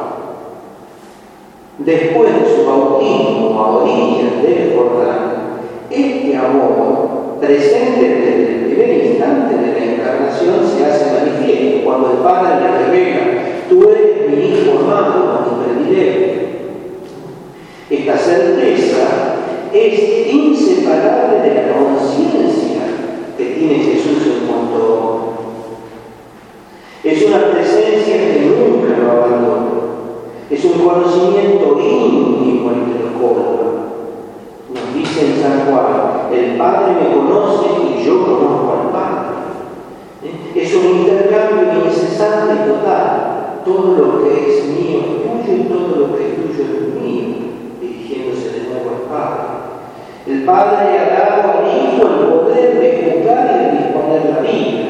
Después 1.79 2.41
de 2.41 2.57
su 2.57 2.67
bautismo 2.67 3.63
a 3.63 3.77
orillas 3.77 4.43
del 4.43 4.75
Jordán, 4.75 5.61
este 5.91 6.35
amor, 6.35 7.37
presente 7.39 8.01
desde 8.01 8.49
el 8.49 8.65
primer 8.65 9.05
instante 9.05 9.57
de 9.57 9.73
la 9.73 9.93
encarnación, 9.93 10.67
se 10.67 10.87
hace 10.87 11.13
manifiesto 11.13 11.85
cuando 11.85 12.13
el 12.13 12.19
Padre 12.19 12.63
le 12.63 12.87
revela, 12.87 13.21
tú 13.69 13.91
eres 13.91 14.31
mi 14.31 14.47
Hijo 14.47 14.79
amado, 14.79 15.45
mi 15.51 15.85
predilecto. 15.85 16.37
Esta 17.89 18.17
certeza 18.17 18.86
es 19.79 20.33
inseparable 20.33 21.41
de 21.41 21.55
la 21.55 21.75
conciencia 21.75 22.83
que 23.37 23.45
tiene 23.45 23.75
Jesús 23.75 24.27
en 24.27 24.47
cuanto 24.47 25.33
Es 27.05 27.23
una 27.27 27.51
presencia 27.53 28.17
que 28.17 28.41
nunca 28.47 28.99
lo 28.99 29.13
abandona. 29.13 29.67
Es 30.51 30.65
un 30.65 30.73
conocimiento 30.73 31.79
íntimo 31.79 32.71
entre 32.73 33.01
los 33.01 33.13
colma. 33.13 33.67
Nos 34.73 34.95
dice 34.95 35.27
en 35.27 35.43
San 35.43 35.67
Juan, 35.67 36.33
el 36.33 36.57
Padre 36.57 36.95
me 36.95 37.15
conoce 37.15 37.67
y 37.83 38.05
yo 38.05 38.25
conozco 38.25 38.73
al 38.73 38.91
Padre. 38.91 39.37
¿Eh? 40.25 40.63
Es 40.63 40.75
un 40.75 41.01
intercambio 41.01 41.85
incesante 41.85 42.55
y 42.55 42.69
total. 42.69 43.63
Todo 43.65 43.97
lo 43.97 44.25
que 44.25 44.59
es 44.59 44.65
mío 44.67 44.99
es 44.99 45.23
tuyo 45.23 45.57
y 45.57 45.69
todo 45.69 45.97
lo 45.97 46.17
que 46.17 46.25
es 46.25 46.35
tuyo 46.37 46.65
es 46.65 47.03
mío, 47.03 47.25
dirigiéndose 47.81 48.51
de 48.51 48.69
nuevo 48.69 48.91
al 48.91 49.11
Padre. 49.11 49.66
El 50.27 50.45
Padre 50.45 50.99
ha 50.99 51.19
dado 51.19 51.59
al 51.59 51.67
Hijo 51.67 52.09
el 52.09 52.29
poder 52.29 52.81
de 52.81 53.13
juzgar 53.13 53.51
y 53.51 53.65
de 53.65 53.83
disponer 53.83 54.23
la 54.31 54.41
vida. 54.41 54.87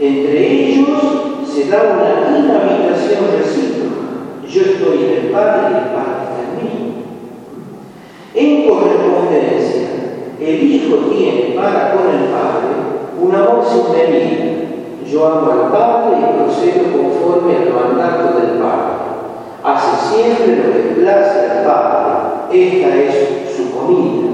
Entre 0.00 0.72
ellos 0.72 1.00
se 1.46 1.70
da 1.70 1.78
una 1.82 2.38
inhabitación 2.38 3.24
recíproca 3.38 3.78
yo 4.50 4.62
estoy 4.62 5.04
en 5.04 5.26
el 5.26 5.30
Padre 5.30 5.60
y 5.62 5.76
el 5.76 5.90
Padre 5.92 6.24
está 6.24 6.40
en 6.42 6.56
mí. 6.56 6.94
En 8.34 8.68
correspondencia, 8.68 9.88
el 10.40 10.62
Hijo 10.62 10.96
tiene 11.10 11.54
para 11.54 11.92
con 11.92 12.08
el 12.08 12.24
Padre 12.30 12.68
un 13.20 13.34
amor 13.34 13.64
sin 13.68 13.92
medida. 13.92 14.44
Yo 15.06 15.26
amo 15.26 15.52
al 15.52 15.70
Padre 15.70 16.16
y 16.18 16.42
procedo 16.42 16.92
conforme 16.92 17.56
al 17.56 17.74
mandato 17.74 18.38
del 18.38 18.58
Padre. 18.58 18.94
Hace 19.62 20.14
siempre 20.14 20.56
lo 20.56 20.72
que 20.72 21.00
place 21.00 21.50
al 21.50 21.64
Padre. 21.64 22.08
Esta 22.50 22.96
es 22.96 23.54
su 23.54 23.70
comida. 23.70 24.27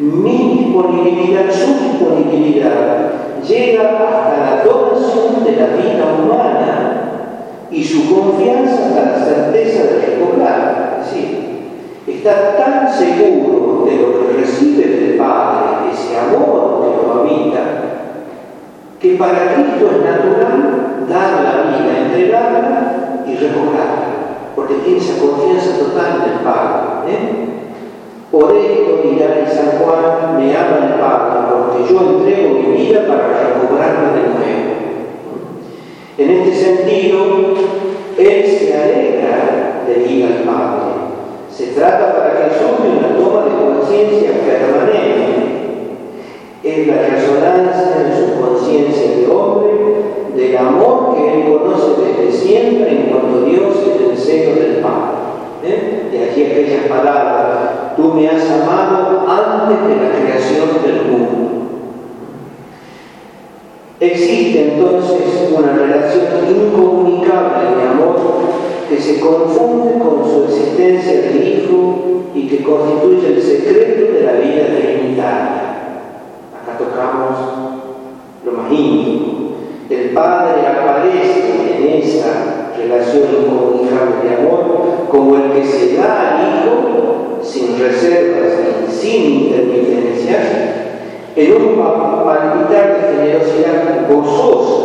Mi 0.00 0.58
disponibilidad, 0.58 1.50
su 1.50 1.74
disponibilidad, 1.82 3.10
llega 3.42 3.82
hasta 3.82 4.36
la 4.38 4.64
donación 4.64 5.44
de 5.44 5.56
la 5.56 5.66
vida 5.74 6.04
humana 6.22 7.10
y 7.68 7.82
su 7.82 8.14
confianza 8.14 8.86
hasta 8.86 9.10
la 9.10 9.24
certeza 9.24 9.82
de 9.84 10.06
recobrarla. 10.06 10.98
Es 11.00 11.06
decir, 11.06 11.38
está 12.06 12.56
tan 12.56 12.92
seguro 12.92 13.86
de 13.86 13.96
lo 13.96 14.12
que 14.12 14.36
recibe 14.38 14.86
del 14.86 15.18
Padre, 15.18 15.90
ese 15.92 16.16
amor 16.16 16.80
que 16.80 17.06
lo 17.06 17.20
habita, 17.20 17.60
que 19.00 19.16
para 19.16 19.54
Cristo 19.54 19.90
es 19.90 20.04
natural 20.04 21.06
dar 21.08 21.42
la 21.42 21.76
vida, 21.76 22.06
entregarla 22.06 23.24
y 23.26 23.34
recobrarla, 23.34 24.54
porque 24.54 24.74
tiene 24.74 24.98
esa 24.98 25.18
confianza 25.20 25.76
total 25.76 26.22
en 26.24 26.32
el 26.32 26.38
Padre. 26.44 27.12
¿eh? 27.12 27.57
Por 28.30 28.54
esto 28.54 29.00
dirá 29.02 29.46
San 29.48 29.78
Juan, 29.78 30.36
me 30.36 30.54
ama 30.54 30.86
el 30.86 31.00
Padre, 31.00 31.48
porque 31.48 31.90
yo 31.90 32.00
entrego 32.00 32.58
mi 32.58 32.76
vida 32.76 33.06
para 33.06 33.28
recobrarla 33.28 34.12
de 34.12 34.22
nuevo. 34.28 34.68
En 36.18 36.30
este 36.30 36.54
sentido, 36.54 37.18
Él 38.18 38.44
se 38.46 38.74
alegra 38.74 39.82
de 39.86 40.12
ir 40.12 40.26
al 40.26 40.44
Padre. 40.44 40.92
Se 41.50 41.68
trata 41.68 42.18
para 42.18 42.50
Jesús 42.50 42.82
de 42.82 42.98
una 42.98 43.16
toma 43.16 43.44
de 43.44 43.80
conciencia 43.80 44.30
permanente. 44.44 45.48
Es 46.62 46.86
la 46.86 46.96
resonancia 47.08 47.96
de 47.96 48.14
su 48.14 48.40
conciencia 48.40 49.16
de 49.16 49.26
hombre, 49.34 49.72
del 50.36 50.56
amor 50.58 51.16
que 51.16 51.32
Él 51.32 51.48
conoce 51.48 52.02
desde 52.02 52.30
siempre 52.30 52.90
en 52.90 53.02
cuanto 53.10 53.46
Dios 53.46 53.74
es 53.86 54.10
el 54.10 54.18
seno 54.18 54.60
del 54.60 54.76
Padre. 54.82 55.27
¿Eh? 55.64 56.08
De 56.12 56.18
allí 56.18 56.44
aquellas 56.44 56.86
palabras, 56.86 57.96
tú 57.96 58.14
me 58.14 58.28
has 58.28 58.48
amado 58.48 59.26
antes 59.28 59.88
de 59.88 59.96
la 59.96 60.10
creación 60.14 60.68
del 60.84 61.02
mundo. 61.10 61.48
Existe 64.00 64.74
entonces 64.74 65.52
una 65.56 65.72
relación 65.72 66.26
incomunicable 66.48 67.76
de 67.76 67.88
amor 67.88 68.16
que 68.88 68.96
se 68.96 69.18
confunde 69.18 69.98
con 69.98 70.24
su 70.24 70.44
existencia 70.44 71.22
de 71.22 71.36
hijo 71.36 72.22
y 72.34 72.46
que 72.46 72.62
constituye 72.62 73.34
el 73.34 73.42
secreto 73.42 74.12
de 74.12 74.22
la 74.22 74.32
vida 74.34 74.66
trinitaria. 74.66 76.08
Acá 76.54 76.78
tocamos 76.78 77.36
lo 78.44 78.52
más 78.52 78.72
íntimo. 78.72 79.48
El 79.90 80.10
Padre 80.10 80.66
aparece 80.66 81.76
en 81.76 82.00
esa 82.00 82.72
relación 82.76 83.24
incomunicable 83.42 84.28
de 84.28 84.36
amor 84.36 84.97
como 85.10 85.36
el 85.36 85.52
que 85.52 85.64
se 85.64 85.96
da 85.96 86.36
al 86.36 86.64
Hijo 86.64 87.38
sin 87.42 87.78
reservas 87.78 88.52
y 88.88 88.92
sin 88.92 89.24
intermitencias 89.46 90.44
en 91.36 91.52
un 91.52 91.76
palpitar 91.78 92.96
de 92.96 93.16
generosidad 93.16 94.08
gozosa 94.08 94.78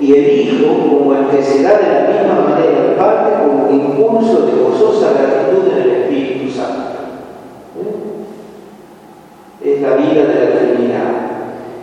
y 0.00 0.12
el 0.12 0.40
Hijo 0.40 0.66
como 0.88 1.14
el 1.14 1.26
que 1.28 1.42
se 1.42 1.62
da 1.62 1.78
de 1.78 1.92
la 1.92 2.00
misma 2.08 2.50
manera 2.50 2.82
al 2.82 2.94
Padre 2.96 3.34
como 3.42 3.68
un 3.68 3.74
impulso 3.74 4.46
de 4.46 4.62
gozosa 4.62 5.12
gratitud 5.12 5.72
en 5.72 5.82
el 5.82 5.90
Espíritu 6.02 6.50
Santo. 6.50 6.82
¿Eh? 7.78 9.74
Es 9.74 9.80
la 9.80 9.96
vida 9.96 10.24
de 10.24 10.34
la 10.34 10.58
Trinidad. 10.58 11.12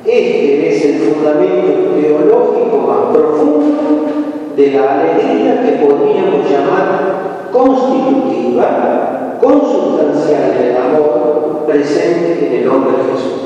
Este 0.06 0.70
es 0.70 0.86
el 0.86 1.00
fundamento 1.00 1.92
teológico 2.00 2.78
más 2.78 3.16
profundo 3.16 4.29
de 4.60 4.72
la 4.72 5.00
alegría 5.00 5.62
que 5.64 5.72
podríamos 5.86 6.50
llamar 6.52 7.50
constitutiva, 7.52 9.38
consustancial 9.40 10.54
del 10.58 10.76
amor 10.76 11.64
presente 11.66 12.48
en 12.48 12.64
el 12.64 12.70
hombre 12.70 12.94
Jesús 13.12 13.40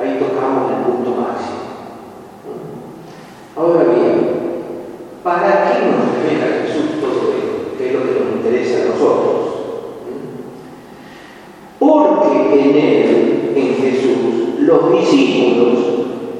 ahí 0.00 0.18
tocamos 0.18 0.70
el 0.70 0.84
punto 0.84 1.10
máximo. 1.20 1.60
Ahora 3.56 3.84
bien, 3.84 4.30
¿para 5.22 5.70
qué 5.70 5.86
nos 5.86 6.24
revela 6.24 6.62
Jesús 6.62 7.00
todo 7.00 7.32
esto? 7.34 7.76
Que 7.76 7.86
es 7.88 7.92
lo 7.92 8.00
que 8.00 8.20
nos 8.20 8.32
interesa 8.36 8.82
a 8.82 8.94
nosotros. 8.94 9.36
Porque 11.78 12.60
en 12.60 12.76
Él, 12.76 13.52
en 13.54 13.74
Jesús, 13.74 14.60
los 14.60 14.92
discípulos, 14.92 15.78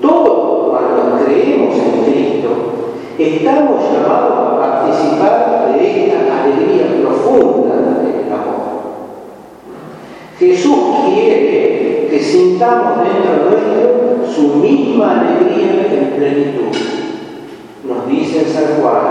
todos 0.00 0.70
cuando 0.70 1.24
creemos 1.24 1.74
en 1.76 2.04
Cristo, 2.04 2.48
estamos 3.18 3.92
llamados 3.92 4.32
a 4.38 4.58
participar 4.58 5.74
de 5.74 6.06
esta 6.06 6.42
alegría 6.42 7.02
profunda 7.02 7.80
Jesús 10.40 10.74
quiere 11.04 12.06
que 12.08 12.18
sintamos 12.18 13.04
dentro 13.04 13.50
nuestro 13.50 14.24
su 14.34 14.56
misma 14.56 15.20
alegría 15.20 15.86
en 15.92 16.16
plenitud. 16.16 16.78
Nos 17.86 18.08
dice 18.08 18.46
San 18.46 18.80
Juan, 18.80 19.02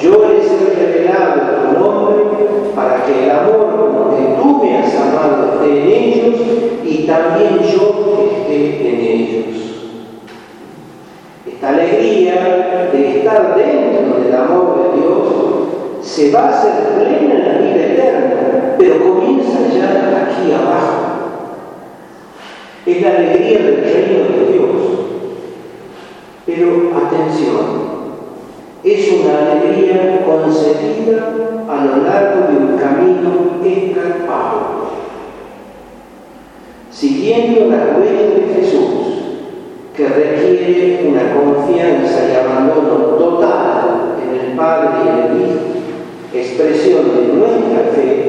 yo 0.00 0.30
les 0.30 0.50
he 0.50 0.74
revelado 0.74 1.42
tu 1.42 1.78
nombre 1.78 2.24
para 2.74 3.04
que 3.04 3.24
el 3.24 3.30
amor 3.32 4.16
que 4.16 4.42
tú 4.42 4.62
me 4.64 4.78
has 4.78 4.94
amado 4.96 5.52
esté 5.52 5.78
en 5.78 5.88
ellos 5.90 6.40
y 6.86 7.06
también 7.06 7.58
yo 7.70 8.26
esté 8.30 8.88
en 8.88 9.00
ellos. 9.00 9.46
Esta 11.46 11.68
alegría 11.68 12.88
de 12.90 13.18
estar 13.18 13.56
dentro 13.56 14.24
del 14.24 14.34
amor 14.34 14.78
de 14.78 15.00
Dios 15.02 15.18
se 16.00 16.32
va 16.32 16.46
a 16.46 16.48
hacer 16.48 16.72
plena 16.94 17.34
en 17.34 17.44
la 17.44 17.58
vida 17.58 17.86
eterna, 17.92 18.11
abajo. 20.50 21.02
Es 22.84 23.02
la 23.02 23.10
alegría 23.10 23.58
del 23.58 23.76
reino 23.76 24.24
de 24.28 24.52
Dios. 24.52 24.72
Pero 26.44 26.90
atención, 26.96 27.92
es 28.82 29.12
una 29.12 29.52
alegría 29.52 30.24
concedida 30.26 31.34
a 31.68 31.84
lo 31.84 32.02
largo 32.04 32.48
de 32.48 32.56
un 32.58 32.76
camino 32.76 33.60
escarpado, 33.64 34.90
siguiendo 36.90 37.70
la 37.70 37.96
huella 37.96 38.34
de 38.34 38.54
Jesús, 38.54 39.02
que 39.96 40.08
requiere 40.08 41.06
una 41.08 41.34
confianza 41.34 42.28
y 42.28 42.34
abandono 42.34 43.16
total 43.16 44.16
en 44.20 44.40
el 44.40 44.56
Padre 44.56 44.88
y 44.96 45.08
en 45.08 45.24
el 45.24 45.42
Hijo, 45.42 45.60
expresión 46.34 47.04
de 47.14 47.32
nuestra 47.34 47.92
fe 47.94 48.21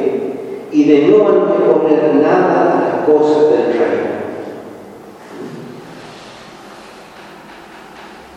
y 0.74 0.86
de 0.86 1.08
no 1.08 1.28
anteponer 1.28 2.16
nada 2.16 2.62
a 2.62 2.82
las 2.82 3.06
cosas 3.06 3.52
del 3.52 3.68
reino. 3.74 4.14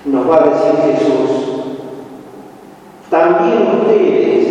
Nos 0.05 0.31
va 0.31 0.37
a 0.37 0.49
decir 0.51 0.99
Jesús, 0.99 1.57
también 3.09 3.81
ustedes 3.81 4.49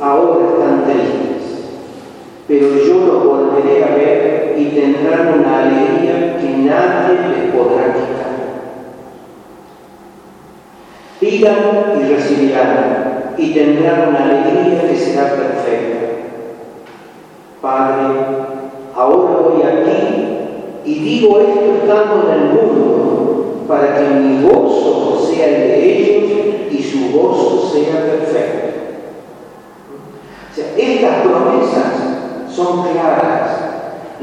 ahora 0.00 0.46
están 0.50 0.84
tristes, 0.84 1.64
pero 2.46 2.68
yo 2.76 3.06
los 3.06 3.24
volveré 3.24 3.84
a 3.84 3.96
ver 3.96 4.54
y 4.56 4.66
tendrán 4.66 5.40
una 5.40 5.64
alegría 5.64 6.38
que 6.38 6.56
nadie 6.58 7.18
les 7.28 7.54
podrá 7.54 7.92
quitar. 7.92 8.36
Pidan 11.18 12.00
y 12.00 12.14
recibirán 12.14 13.34
y 13.36 13.52
tendrán 13.52 14.10
una 14.10 14.24
alegría 14.24 14.88
que 14.88 14.96
será 14.96 15.34
perfecta. 15.34 16.05
Padre, 17.66 18.14
ahora 18.94 19.40
voy 19.42 19.60
aquí 19.60 20.84
y 20.84 20.94
digo 21.00 21.40
esto 21.40 21.78
estando 21.82 22.30
en 22.30 22.40
el 22.40 22.48
mundo 22.50 23.64
para 23.66 23.96
que 23.96 24.04
mi 24.04 24.48
gozo 24.48 25.18
sea 25.26 25.48
el 25.48 25.54
de 25.66 25.98
ellos 25.98 26.32
y 26.70 26.80
su 26.80 27.18
gozo 27.18 27.68
sea 27.68 28.02
perfecto. 28.02 28.68
O 30.48 30.54
sea, 30.54 30.64
estas 30.76 31.22
promesas 31.22 32.54
son 32.54 32.84
claras. 32.92 33.58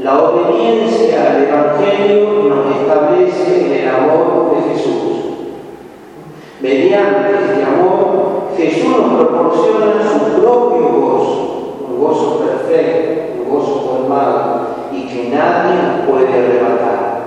La 0.02 0.22
obediencia 0.22 1.30
al 1.30 1.44
Evangelio 1.44 2.44
nos 2.48 2.76
establece 2.76 3.66
en 3.66 3.72
el 3.82 3.88
amor 3.94 4.54
de 4.56 4.72
Jesús. 4.72 5.16
Mediante 6.62 7.30
este 7.30 7.62
amor, 7.62 8.54
Jesús 8.56 8.88
nos 8.88 9.18
proporciona 9.18 10.02
su 10.02 10.40
propio 10.40 10.88
gozo, 10.98 11.53
un 11.94 12.00
gozo 12.00 12.40
perfecto, 12.40 13.42
un 13.42 13.50
gozo 13.50 13.86
colmado 13.86 14.66
y 14.92 15.06
que 15.06 15.30
nadie 15.30 16.06
puede 16.06 16.28
arrebatar. 16.28 17.24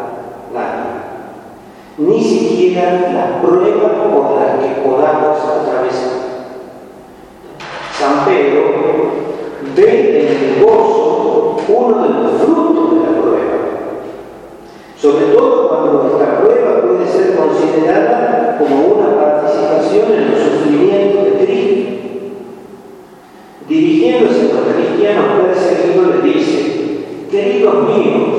Nadie 0.53 0.97
ni 1.97 2.23
siquiera 2.23 3.11
las 3.11 3.41
pruebas 3.41 3.91
por 4.13 4.39
las 4.39 4.59
que 4.59 4.81
podamos 4.81 5.39
atravesar. 5.39 6.11
San 7.97 8.25
Pedro 8.25 8.65
ve 9.75 10.21
en 10.21 10.43
el 10.43 10.63
gozo 10.63 11.57
uno 11.67 12.03
de 12.03 12.09
los 12.09 12.31
frutos 12.43 12.91
de 12.91 12.99
la 12.99 13.19
prueba, 13.19 13.57
sobre 14.95 15.25
todo 15.35 15.69
cuando 15.69 16.07
esta 16.13 16.39
prueba 16.39 16.81
puede 16.81 17.07
ser 17.07 17.35
considerada 17.35 18.57
como 18.59 18.95
una 18.95 19.15
participación 19.19 20.13
en 20.13 20.31
los 20.31 20.39
sufrimientos 20.39 21.25
de 21.25 21.45
Cristo. 21.45 21.91
Dirigiéndose 23.67 24.51
a 24.51 24.53
los 24.53 24.75
cristianos 24.75 25.25
perseguidos 25.41 26.15
le 26.15 26.21
dice, 26.21 26.67
queridos 27.37 27.83
míos, 27.83 28.33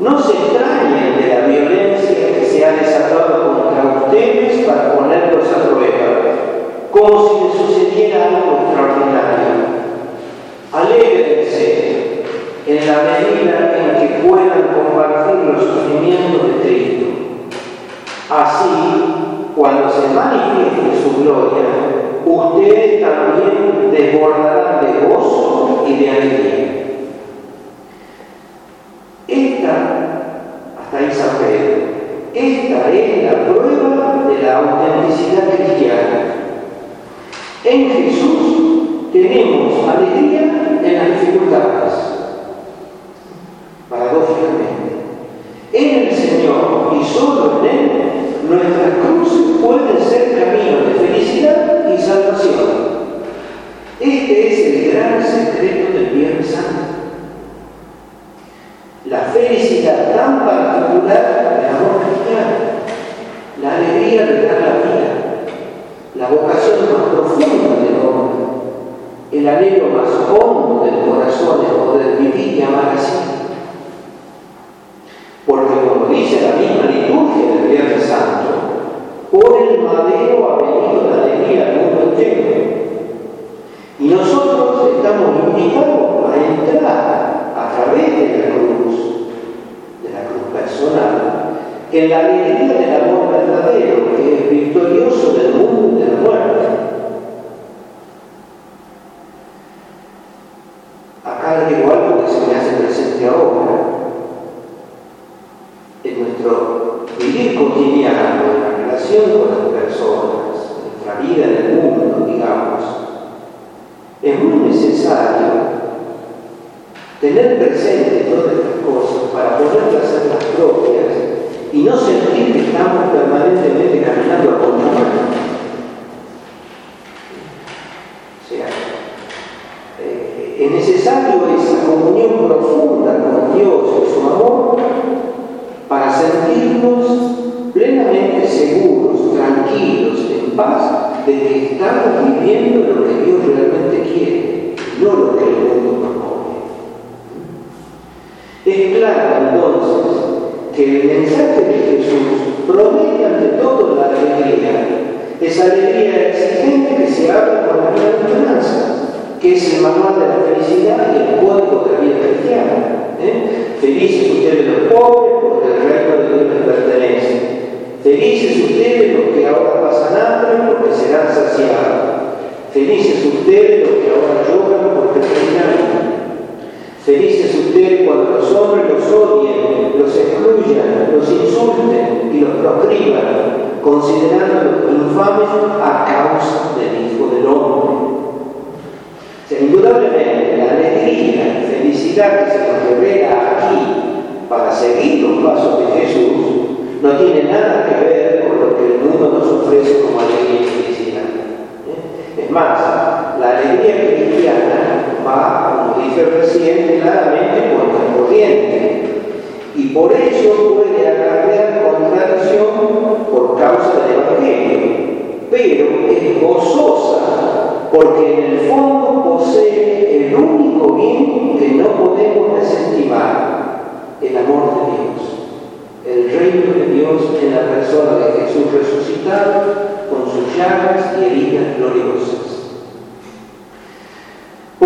no 0.00 0.18
se 0.18 0.32
extrañen 0.32 1.20
de 1.20 1.28
la 1.28 1.46
violencia 1.46 2.38
que 2.38 2.46
se 2.46 2.64
ha 2.64 2.72
desatado 2.72 3.54
contra 3.54 4.06
ustedes 4.06 4.64
para 4.64 4.94
ponerlos 4.94 5.46
a 5.52 5.68
prueba, 5.68 6.06
como 6.90 7.28
si 7.28 7.44
les 7.44 7.54
sucediera 7.54 8.28
algo 8.28 8.60
extraordinario. 8.62 9.80
Alégrense 10.72 12.22
en 12.66 12.86
la 12.86 13.02
medida 13.02 13.72
en 13.76 14.08
que 14.08 14.26
puedan 14.26 14.62
compartir 14.74 15.36
los 15.44 15.62
sufrimientos 15.62 16.46
de 16.46 16.60
Cristo. 16.62 17.06
Así, 18.30 19.52
cuando 19.54 19.90
se 19.90 20.14
manifieste 20.14 21.02
su 21.02 21.22
gloria, 21.22 21.66
ustedes 22.24 23.02
también 23.02 23.90
desbordarán 23.90 24.80
de 24.80 25.06
gozo 25.06 25.84
y 25.86 25.96
de 25.96 26.10
alegría. 26.10 26.60
Esta, 29.30 29.70
hasta 30.80 30.98
ahí 30.98 31.10
San 31.12 31.38
Pedro, 31.38 31.86
esta 32.34 32.79
es 32.94 33.24
la 33.24 33.44
prueba 33.44 34.24
de 34.28 34.42
la 34.42 34.56
autenticidad 34.58 35.48
cristiana. 35.48 36.34
En 37.64 37.90
Jesús 37.90 39.12
tenemos 39.12 39.88
alegría 39.88 40.80
en 40.82 40.94
las 40.94 41.20
dificultades, 41.20 41.94
paradójicamente. 43.88 44.90
En 45.72 46.08
el 46.08 46.14
Señor 46.14 46.96
y 47.00 47.04
solo 47.04 47.60
en 47.60 47.78
Él, 47.78 47.90
nuestras 48.48 48.94
cruces 49.04 49.60
pueden 49.62 50.02
ser 50.02 50.38
caminos 50.38 50.86
de 50.86 51.06
felicidad 51.06 51.94
y 51.94 52.00
salvación. 52.00 52.90
Este 54.00 54.48
es 54.48 54.58
el 54.66 54.92
gran 54.92 55.22
secreto 55.22 55.92
del 55.92 56.06
Viernes 56.06 56.46
Santo 56.46 56.90
la 59.10 59.18
felicidad 59.32 60.14
tan 60.14 60.44
particular 60.46 61.56
del 61.56 61.76
amor 61.76 62.02
cristiano, 62.04 62.69
la 63.62 63.76
alegría 63.76 64.24
de 64.24 64.42
la 64.42 64.80
vida, 64.80 65.20
la 66.14 66.28
vocación 66.28 66.80
más 66.92 67.02
profunda 67.12 67.76
del 67.76 68.00
hombre, 68.00 68.40
el 69.32 69.48
anhelo 69.48 69.88
más 69.88 70.08
hondo 70.28 70.84
del 70.84 71.10
corazón 71.10 71.60
es 71.66 71.72
poder 71.72 72.16
vivir 72.16 72.56
y 72.56 72.62
amar 72.62 72.94
así. 72.96 73.18
Porque 75.46 75.74
como 75.86 76.06
dice 76.06 76.40
la 76.40 76.56
misma 76.56 76.90
liturgia 76.90 77.54
del 77.54 77.68
Viernes 77.68 78.04
Santo, 78.04 78.48
por 79.30 79.58
el 79.62 79.82
madero 79.82 80.52
ha 80.52 80.56
venido 80.56 81.10
la 81.10 81.22
alegría 81.22 81.66
al 81.66 81.76
mundo 81.76 82.14
entero. 82.14 82.40
Y 83.98 84.08
nosotros 84.08 84.88
estamos 84.96 85.30
invitados 85.48 86.32
a 86.32 86.36
entrar 86.36 87.52
a 87.54 87.72
través 87.74 88.16
de 88.16 88.38
la 88.38 88.54
cruz, 88.54 88.96
de 90.02 90.10
la 90.10 90.24
cruz 90.24 90.48
personal, 90.54 91.40
en 91.92 92.08
la 92.08 92.18
alegría 92.20 92.79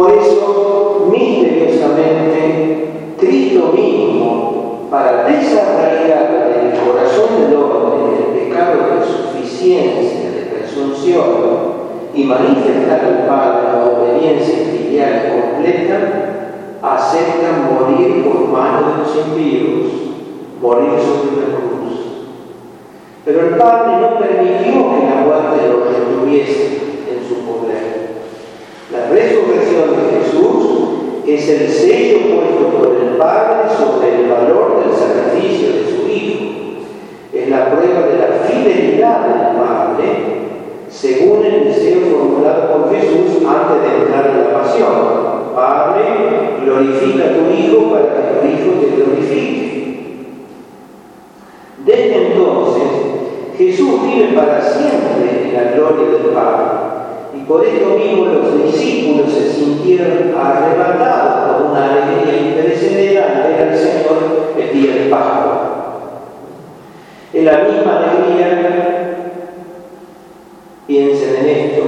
Por 0.05 0.13
eso, 0.19 1.09
misteriosamente, 1.11 2.89
Cristo 3.19 3.73
mismo, 3.75 4.89
para 4.91 5.25
desarraigar 5.25 6.53
el 6.61 6.79
corazón 6.79 7.41
del 7.41 7.57
hombre 7.57 8.19
el 8.19 8.25
pecado 8.39 8.75
de 8.91 8.99
suficiencia, 9.07 10.31
de 10.31 10.43
presunción, 10.53 11.25
y 12.15 12.25
manifestar 12.25 13.01
al 13.01 13.27
Padre 13.27 13.73
la 13.73 13.81
obediencia 13.87 14.59
filial 14.73 15.41
completa, 15.41 15.97
acepta 16.83 17.49
morir 17.73 18.25
por 18.25 18.37
mano 18.49 18.81
de 18.91 18.97
los 18.99 19.11
impíos, 19.27 19.89
morir 20.61 21.01
sobre 21.01 21.41
la 21.41 21.49
cruz. 21.57 21.97
Pero 23.25 23.41
el 23.41 23.57
Padre 23.57 23.93
no 24.03 24.09
permitió 24.19 24.71
que 24.71 25.09
la 25.09 25.17
muerte 25.23 25.67
lo 25.67 25.77
retuviese 25.87 26.65
en 27.09 27.19
su 27.27 27.37
poder. 27.47 27.95
La 28.95 29.09
resurrección 29.09 29.91
de 29.91 30.17
Jesús 30.17 31.24
es 31.35 31.49
el 31.49 31.69
sello 31.69 32.19
puesto 32.37 32.79
por 32.79 32.97
el 32.97 33.17
Padre 33.17 33.69
sobre 33.77 34.15
el 34.15 34.29
valor 34.29 34.85
del 34.85 34.95
sacrificio 34.95 35.69
de 35.69 35.85
su 35.85 36.09
Hijo. 36.09 36.45
Es 37.33 37.49
la 37.49 37.71
prueba 37.71 38.07
de 38.07 38.19
la 38.19 38.47
fidelidad 38.47 39.27
del 39.27 39.57
Padre, 39.61 40.07
según 40.89 41.45
el 41.45 41.65
deseo 41.65 42.01
formulado 42.13 42.73
por 42.73 42.95
Jesús 42.95 43.43
antes 43.47 43.83
de 43.83 43.99
entrar 43.99 44.31
en 44.31 44.45
la 44.45 44.61
pasión. 44.61 45.35
Padre, 45.55 46.05
glorifica 46.65 47.25
a 47.25 47.33
tu 47.35 47.53
Hijo 47.53 47.91
para 47.93 48.05
que 48.05 48.39
tu 48.41 48.47
Hijo 48.47 48.81
te 48.81 48.97
glorifique. 48.97 49.85
Desde 51.85 52.27
entonces, 52.29 52.83
Jesús 53.59 54.03
vive 54.03 54.33
para 54.35 54.61
siempre 54.61 55.49
en 55.49 55.55
la 55.55 55.73
gloria 55.73 56.19
del 56.19 56.33
Padre. 56.33 56.85
Y 57.37 57.45
por 57.47 57.65
esto 57.65 57.99
mismo 57.99 58.27
los 58.27 58.65
discípulos 58.65 59.33
se 59.33 59.53
sintieron 59.53 60.35
arrebatados 60.37 61.59
por 61.59 61.71
una 61.71 61.91
alegría 61.91 62.41
imperecedera 62.41 63.27
al 63.27 63.51
ver 63.51 63.69
al 63.69 63.77
Señor 63.77 64.53
el 64.59 64.73
día 64.73 64.95
de 64.95 65.11
Pascua. 65.11 65.71
La 67.45 67.59
misma 67.59 67.99
alegría, 67.99 69.17
piensen 70.87 71.37
en 71.45 71.49
esto, 71.51 71.83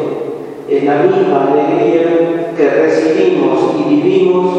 es 0.68 0.84
la 0.84 0.96
misma 0.96 1.48
alegría 1.50 2.52
que 2.54 2.68
recibimos 2.68 3.74
y 3.78 3.94
vivimos 3.94 4.54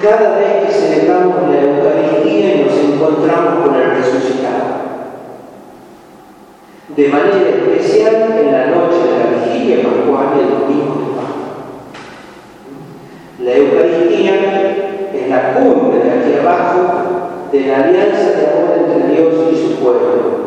cada 0.00 0.38
vez 0.38 0.64
que 0.64 0.72
celebramos 0.72 1.42
la 1.46 1.60
Eucaristía 1.60 2.54
y 2.54 2.64
nos 2.64 2.74
encontramos 2.74 3.66
con 3.66 3.74
el 3.74 3.90
resucitado 3.90 4.80
de 6.96 7.08
manera 7.08 7.50
especial 7.50 8.34
en 8.40 8.50
la 8.50 8.66
noche 8.68 8.96
de 8.96 9.18
la 9.18 9.44
vigilia 9.44 9.82
pascual 9.82 10.40
el 10.40 10.58
domingo 10.58 10.94
de 11.04 11.20
Pascua. 11.20 11.48
La 13.44 13.56
Eucaristía 13.56 14.34
es 15.12 15.28
la 15.28 15.52
cumbre 15.52 15.98
de 15.98 16.10
aquí 16.10 16.32
abajo 16.40 16.80
de 17.52 17.60
la 17.66 17.76
alianza 17.84 18.30
de 18.30 18.46
amor 18.46 18.69
Dios 19.20 19.34
y 19.52 19.56
su 19.56 19.74
pueblo. 19.76 20.40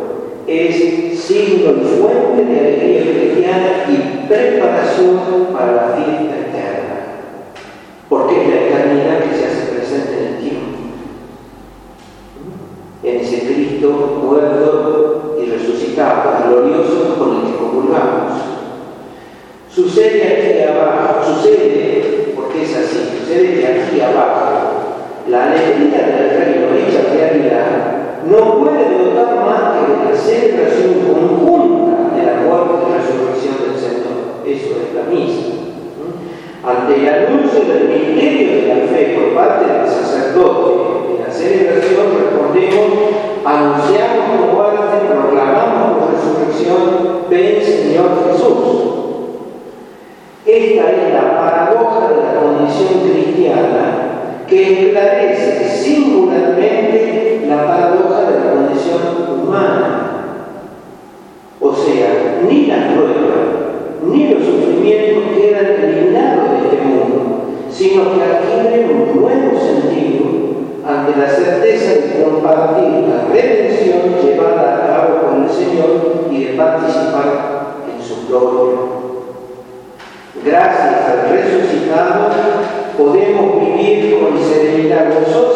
Es 0.48 1.20
signo 1.20 1.72
y 1.72 2.02
fuente 2.02 2.44
de 2.44 2.60
alegría 2.60 3.02
cristiana 3.02 3.86
y 3.88 4.28
preparación 4.28 5.48
para 5.54 5.72
la 5.72 5.96
fiesta 5.96 6.36
eterna. 6.38 6.96
Porque 8.10 8.42
es 8.42 8.50
la 8.50 8.56
eternidad 8.56 9.20
que 9.20 9.38
se 9.38 9.46
hace 9.46 9.72
presente 9.74 10.18
en 10.18 10.34
el 10.34 10.40
tiempo. 10.40 10.78
En 13.04 13.20
ese 13.20 13.40
Cristo 13.46 14.22
muerto 14.24 15.36
y 15.42 15.50
resucitado, 15.50 16.50
glorioso 16.50 17.16
con 17.18 17.36
el 17.36 17.52
que 17.52 17.58
comulgamos. 17.58 18.34
Sucede 19.70 20.24
aquí 20.24 20.62
abajo, 20.70 21.24
sucede, 21.26 22.34
porque 22.36 22.64
es 22.64 22.76
así, 22.76 23.18
sucede 23.20 23.60
que 23.60 23.68
aquí 23.68 24.02
abajo 24.02 24.74
la 25.28 25.52
alegría 25.52 26.00
del 26.00 26.30
reino 26.30 26.68
hecha 26.76 27.14
realidad 27.14 28.04
no 28.30 28.53
celebración 30.24 30.94
conjunta 31.04 32.16
de 32.16 32.24
la 32.24 32.36
muerte 32.48 32.74
y 32.80 32.94
resurrección 32.96 33.56
del 33.60 33.76
Señor. 33.76 34.40
Eso 34.48 34.72
es 34.80 34.96
la 34.96 35.04
misa. 35.12 35.54
Ante 36.64 36.96
el 36.96 37.10
anuncio 37.10 37.60
del 37.60 37.90
misterio 37.90 38.56
de 38.56 38.68
la 38.68 38.88
fe 38.88 39.18
por 39.20 39.36
parte 39.36 39.66
del 39.68 39.88
sacerdote 39.88 41.12
en 41.12 41.24
la 41.28 41.32
celebración 41.32 42.08
respondemos, 42.18 42.88
anunciamos 43.44 44.24
como 44.40 44.62
arte, 44.62 45.08
proclamamos 45.12 46.00
tu 46.00 46.16
resurrección, 46.16 47.28
ven 47.30 47.62
Señor 47.62 48.32
Jesús. 48.32 48.64
Esta 50.46 50.92
es 50.92 51.03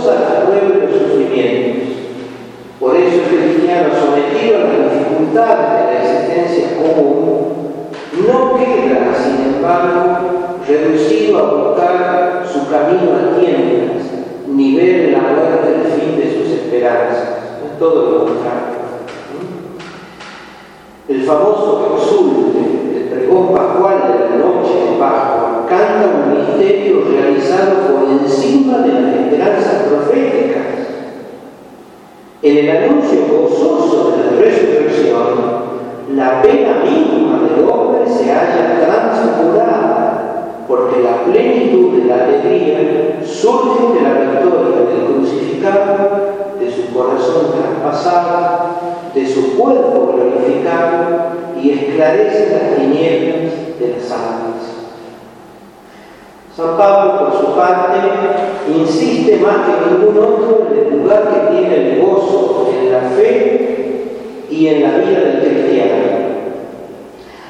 gozosa 0.08 0.34
la 0.34 0.46
prueba 0.46 0.76
de 0.76 0.88
los 0.88 1.02
sufrimientos. 1.02 1.84
Por 2.80 2.96
eso 2.96 3.22
el 3.30 3.54
cristiano 3.54 3.90
sometido 3.94 4.58
a 4.58 4.60
las 4.62 4.94
dificultades 4.94 5.68
de 5.74 5.94
la 5.94 6.04
existencia 6.04 6.78
común 6.78 7.48
no 8.26 8.58
queda, 8.58 9.14
sin 9.16 9.56
embargo, 9.56 10.60
reducido 10.68 11.38
a 11.38 11.54
buscar 11.54 12.44
su 12.52 12.70
camino 12.70 13.12
a 13.14 13.40
tiendas, 13.40 14.04
ni 14.48 14.76
ver 14.76 15.12
la 15.12 15.20
muerte 15.20 15.76
el 15.76 15.92
fin 15.92 16.18
de 16.18 16.34
sus 16.34 16.52
esperanzas. 16.54 17.40
Es 17.66 17.80
todo 17.80 18.12
lo 18.12 18.26
contrario. 18.26 18.78
El 21.08 21.24
famoso 21.24 21.88
consulte, 21.90 22.60
el 22.98 23.10
pregón 23.10 23.54
pascual 23.54 23.98
de 24.08 24.30
la 24.30 24.46
noche 24.46 24.74
de 24.74 25.00
Pascua, 25.00 25.66
canta 25.70 26.08
un 26.08 26.38
misterio 26.38 27.04
realizado 27.10 27.88
por 27.88 28.10
encima 28.10 28.80
de 28.80 28.94
las 28.94 29.16
esperanzas 29.16 29.67
En 32.58 32.68
el 32.68 32.86
anuncio 32.86 33.20
gozoso 33.30 34.14
de 34.14 34.18
la 34.18 34.42
resurrección, 34.42 35.26
la 36.16 36.42
pena 36.42 36.82
misma 36.84 37.42
del 37.44 37.70
hombre 37.70 38.10
se 38.10 38.32
halla 38.34 38.80
transfigurada, 38.84 40.64
porque 40.68 41.04
la 41.04 41.24
plenitud 41.26 42.00
de 42.00 42.06
la 42.06 42.24
alegría 42.24 43.20
surge 43.24 43.94
de 43.94 44.02
la 44.02 44.14
victoria 44.22 44.88
del 44.90 45.06
crucificado, 45.06 46.34
de 46.60 46.72
su 46.72 46.92
corazón 46.96 47.46
traspasado, 47.62 48.70
de 49.14 49.28
su 49.28 49.56
cuerpo 49.56 50.14
glorificado 50.16 51.34
y 51.62 51.70
esclarece 51.70 52.58
las 52.58 52.76
tinieblas 52.76 53.80
de 53.80 53.98
las 54.00 54.12
almas. 54.12 54.78
San 56.56 56.76
Pablo, 56.76 57.20
por 57.20 57.40
su 57.40 57.56
parte, 57.56 58.47
insiste 58.76 59.38
más 59.38 59.58
que 59.66 59.90
ningún 59.90 60.18
otro 60.18 60.68
en 60.72 60.94
el 60.94 61.00
lugar 61.00 61.24
que 61.32 61.56
tiene 61.56 61.76
el 61.76 62.02
gozo 62.02 62.70
en 62.72 62.92
la 62.92 63.02
fe 63.10 64.08
y 64.50 64.68
en 64.68 64.84
la 64.84 64.98
vida 64.98 65.20
del 65.20 65.40
cristiano. 65.40 66.08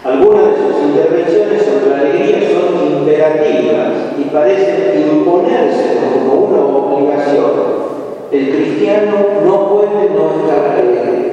Algunas 0.04 0.46
de 0.46 0.58
sus 0.58 0.84
intervenciones 0.84 1.64
sobre 1.64 1.90
la 1.90 2.00
alegría 2.00 2.50
son 2.50 3.00
imperativas 3.00 3.94
y 4.18 4.24
parecen 4.30 5.10
imponerse 5.12 5.98
como 6.04 6.46
una 6.46 6.60
obligación. 6.60 7.52
El 8.32 8.50
cristiano 8.50 9.16
no 9.46 9.70
puede 9.70 10.10
no 10.10 10.42
estar 10.42 10.72
alegre. 10.72 11.28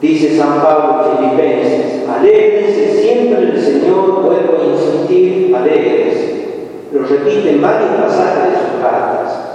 Dice 0.00 0.36
San 0.36 0.62
Pablo 0.62 1.04
en 1.04 1.18
Filipenses, 1.18 2.08
alegrense 2.08 3.02
siempre 3.02 3.42
el 3.42 3.60
Señor, 3.60 4.30
a 4.30 4.64
insistir, 4.64 5.54
alegres 5.54 6.29
lo 6.92 7.06
repite 7.06 7.50
en 7.50 7.62
varios 7.62 7.90
pasajes 7.90 8.50
de 8.50 8.56
sus 8.58 8.82
cartas. 8.82 9.50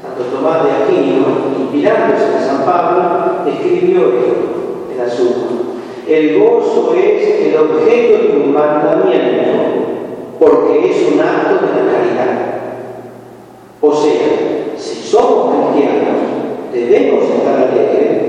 Santo 0.00 0.22
Tomás 0.32 0.64
de 0.64 0.70
Aquino, 0.70 1.26
inspirándose 1.58 2.36
en 2.36 2.44
San 2.44 2.64
Pablo, 2.64 3.02
escribió 3.46 4.06
esto 4.18 4.86
en 4.94 5.00
asunto. 5.00 5.56
El 6.06 6.38
gozo 6.38 6.94
es 6.94 7.46
el 7.46 7.56
objeto 7.56 8.32
de 8.32 8.42
un 8.44 8.54
mandamiento 8.54 9.76
porque 10.38 10.90
es 10.90 11.12
un 11.12 11.20
acto 11.20 11.66
de 11.66 11.82
la 11.82 11.92
caridad. 11.92 12.56
O 13.80 13.92
sea, 13.92 14.76
si 14.76 15.02
somos 15.02 15.72
cristianos, 15.72 16.16
debemos 16.72 17.24
estar 17.24 17.54
alegres, 17.56 18.22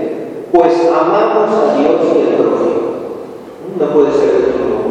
pues 0.52 0.90
amamos 0.90 1.52
a 1.52 1.78
Dios 1.78 2.02
y 2.16 2.22
al 2.22 2.36
prójimo. 2.36 2.78
No 3.80 3.86
puede 3.94 4.12
ser 4.12 4.32
de 4.32 4.38
otro 4.50 4.66
modo. 4.66 4.88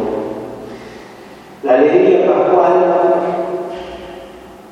La 1.63 1.73
alegría 1.73 2.25
pascual, 2.25 3.06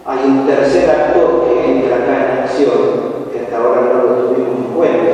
hay 0.07 0.19
un 0.23 0.45
tercer 0.45 0.87
actor 0.87 1.45
que 1.45 1.71
entra 1.71 1.95
acá 1.95 2.33
en 2.33 2.39
acción, 2.43 3.25
que 3.33 3.39
hasta 3.39 3.57
ahora 3.57 3.81
no 3.81 4.03
lo 4.03 4.15
tuvimos 4.27 4.57
en 4.57 4.73
cuenta. 4.75 5.11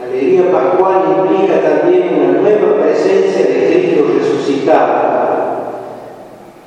Alegría 0.00 0.52
pascual 0.52 1.26
implica 1.26 1.60
también 1.60 2.14
una 2.14 2.40
nueva 2.40 2.80
presencia 2.80 3.46
de 3.46 3.66
Cristo 3.66 4.04
resucitado, 4.16 5.00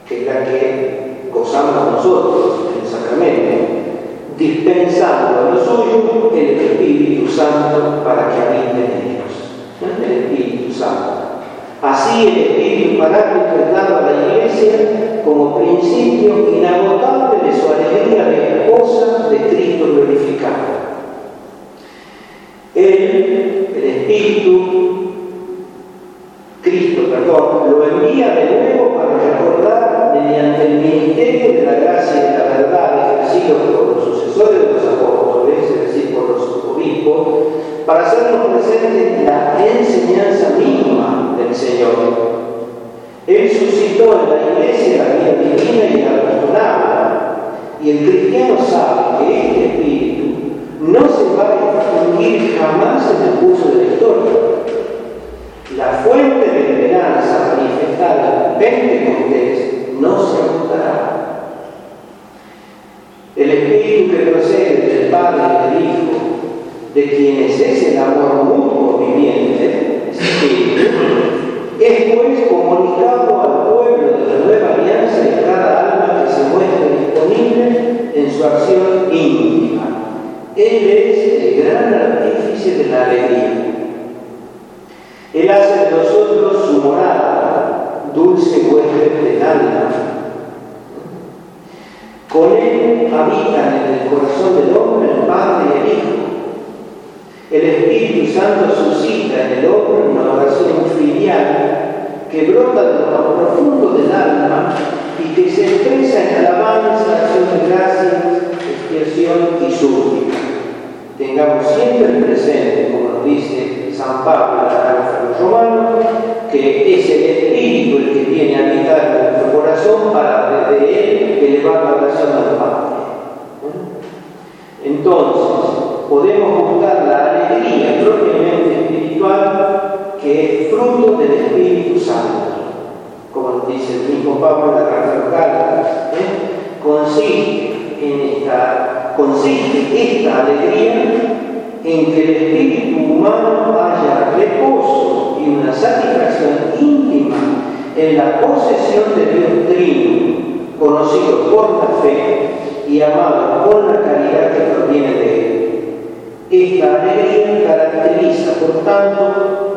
que 0.08 0.22
es 0.22 0.28
la 0.28 0.44
que 0.44 1.30
gozamos 1.34 1.94
nosotros 1.94 2.72
en 2.74 2.84
el 2.84 2.92
sacramento, 2.92 3.66
dispensando 4.38 5.40
a 5.40 5.52
los 5.52 5.64
suyos 5.66 6.34
el 6.34 6.60
Espíritu 6.60 7.32
Santo 7.32 8.04
para 8.04 8.28
que 8.30 8.42
habite 8.42 8.86
en 8.86 9.12
ellos. 9.12 9.34
El 9.82 10.12
Espíritu 10.12 10.74
Santo. 10.74 11.14
Así 11.82 12.28
el 12.28 12.38
Espíritu 12.38 13.00
Paráclito 13.00 13.64
es 13.66 13.74
dado 13.74 13.98
a 13.98 14.02
la 14.02 14.12
Iglesia 14.12 15.13
como 15.24 15.56
principio 15.58 16.54
inagotable 16.54 17.50
de 17.50 17.60
su 17.60 17.68
alegría 17.72 18.26
de 18.26 18.66
esposa 18.66 19.30
de 19.30 19.38
Cristo 19.48 19.86
glorificado. 19.86 20.73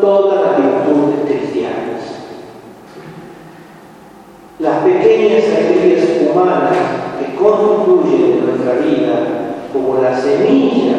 Todas 0.07 0.41
las 0.41 0.57
virtudes 0.59 1.19
cristianas. 1.27 1.99
Las 4.61 4.85
pequeñas 4.85 5.43
alegrías 5.49 6.23
humanas 6.23 6.77
que 7.19 7.35
constituyen 7.35 8.47
nuestra 8.47 8.75
vida 8.75 9.15
como 9.73 10.01
la 10.01 10.17
semilla 10.17 10.95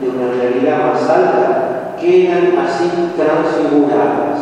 de 0.00 0.08
una 0.08 0.32
realidad 0.40 0.92
más 0.92 1.10
alta 1.10 1.96
quedan 2.00 2.56
así 2.56 2.88
transfiguradas. 3.16 4.38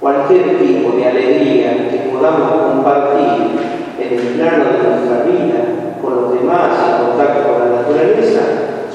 Cualquier 0.00 0.60
tipo 0.60 0.96
de 0.96 1.06
alegría 1.08 1.90
que 1.90 2.10
podamos 2.12 2.74
compartir 2.74 3.58
en 3.98 4.18
el 4.18 4.26
plano 4.34 4.64
de 4.64 4.88
nuestra 4.88 5.24
vida 5.24 5.58
con 6.00 6.14
los 6.14 6.34
demás 6.34 6.70
en 6.88 7.06
contacto 7.08 7.52
con 7.52 7.58
la 7.58 7.76
naturaleza 7.80 8.40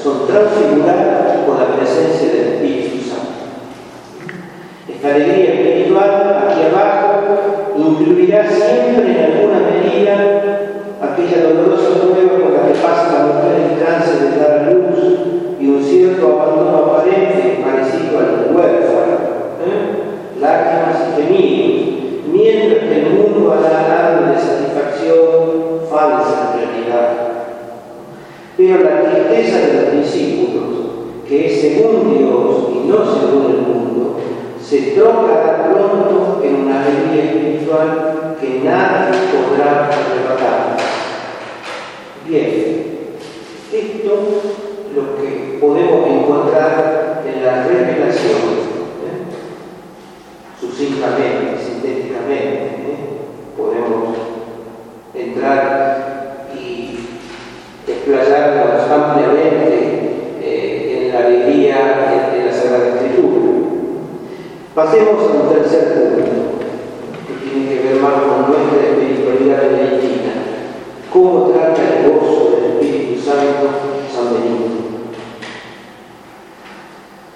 son 0.02 0.26
transfiguradas 0.26 1.36
por 1.46 1.58
la 1.58 1.76
presencia 1.76 2.28
del 2.28 2.54
Espíritu 2.54 2.95
la 5.06 5.14
alegría 5.14 5.54
espiritual 5.54 6.36
aquí 6.48 6.62
abajo 6.66 7.22
incluirá 7.78 8.50
siempre 8.50 9.12
en 9.12 9.38
alguna 9.38 9.60
medida 9.70 10.16
aquella 11.00 11.46
dolorosa 11.46 12.00
prueba 12.00 12.32
por 12.32 12.50
la 12.50 12.66
que 12.66 12.80
pasa 12.80 13.12
la 13.12 13.26
mujer 13.26 13.70
en 13.70 13.78
trance 13.78 14.24
de 14.24 14.36
dar 14.36 14.58
a 14.58 14.70
luz 14.72 14.98
y 15.60 15.68
un 15.68 15.80
cierto 15.80 16.26
abandono 16.26 16.78
aparente 16.78 17.62
parecido 17.62 18.18
al 18.18 18.52
huérfano, 18.52 19.14
¿eh? 19.62 20.40
lágrimas 20.40 20.96
y 21.06 21.22
gemidos, 21.22 21.94
mientras 22.32 22.80
que 22.80 23.02
el 23.02 23.10
mundo 23.10 23.52
alargado 23.52 24.32
de 24.32 24.40
satisfacción 24.40 25.86
falsa 25.88 26.50
en 26.52 26.68
realidad. 26.68 27.08
Pero 28.56 28.82
la 28.82 29.02
tristeza 29.02 29.68
de 29.68 29.72
los 29.72 29.92
discípulos, 30.02 30.64
que 31.28 31.46
es 31.46 31.60
según 31.60 32.18
Dios 32.18 32.56
y 32.74 32.88
no 32.88 33.04
según 33.04 33.50
el 33.52 33.65
se 34.68 34.80
troca 34.96 35.62
pronto 35.70 36.40
en 36.42 36.66
una 36.66 36.82
alegría 36.82 37.24
espiritual 37.24 38.36
que 38.40 38.62
nadie 38.64 39.16
podrá 39.30 39.86
arrebatar. 39.86 40.76
Bien, 42.26 42.86
esto 43.72 44.12
es 44.12 44.96
lo 44.96 45.16
que 45.22 45.58
podemos 45.60 46.08
encontrar 46.08 47.22
en 47.24 47.44
la 47.44 47.62
revelación, 47.62 48.40
¿eh? 49.06 49.22
sucintamente, 50.60 51.62
sintéticamente. 51.64 52.64
¿eh? 52.66 52.96
Podemos 53.56 54.16
entrar 55.14 56.48
y 56.60 57.06
explayarnos 57.86 58.90
ampliamente 58.90 60.10
eh, 60.42 61.06
en 61.06 61.12
la 61.12 61.26
alegría 61.26 61.76
de 62.34 62.44
la 62.46 62.52
Sagrada 62.52 62.96
Escritura. 62.96 63.46
Pasemos 64.76 65.22
a 65.22 65.40
un 65.40 65.48
tercer 65.54 65.94
punto, 65.94 66.66
que 67.26 67.48
tiene 67.48 67.66
que 67.66 67.82
ver 67.82 68.02
más 68.02 68.12
con 68.12 68.52
nuestra 68.52 68.90
espiritualidad 68.90 69.70
benedictina. 69.70 70.34
¿Cómo 71.10 71.48
trata 71.48 71.80
el 71.80 72.12
gozo 72.12 72.50
del 72.50 72.72
Espíritu 72.72 73.18
Santo 73.22 73.70
San 74.14 74.34
Benito? 74.34 75.08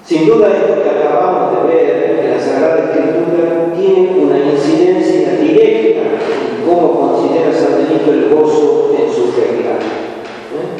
Sin 0.04 0.26
duda 0.26 0.48
esto 0.48 0.82
que 0.82 0.90
acabamos 0.90 1.56
de 1.56 1.74
ver 1.74 2.20
en 2.20 2.30
la 2.30 2.38
Sagrada 2.38 2.92
Escritura 2.92 3.72
tiene 3.74 4.22
una 4.22 4.38
incidencia 4.38 5.36
directa 5.36 6.00
en 6.20 6.68
cómo 6.68 7.00
considera 7.00 7.54
San 7.54 7.78
Benito 7.78 8.12
el 8.12 8.28
gozo 8.28 8.92
en 8.98 9.10
su 9.10 9.32
regla. 9.40 9.78
¿Eh? 9.80 10.76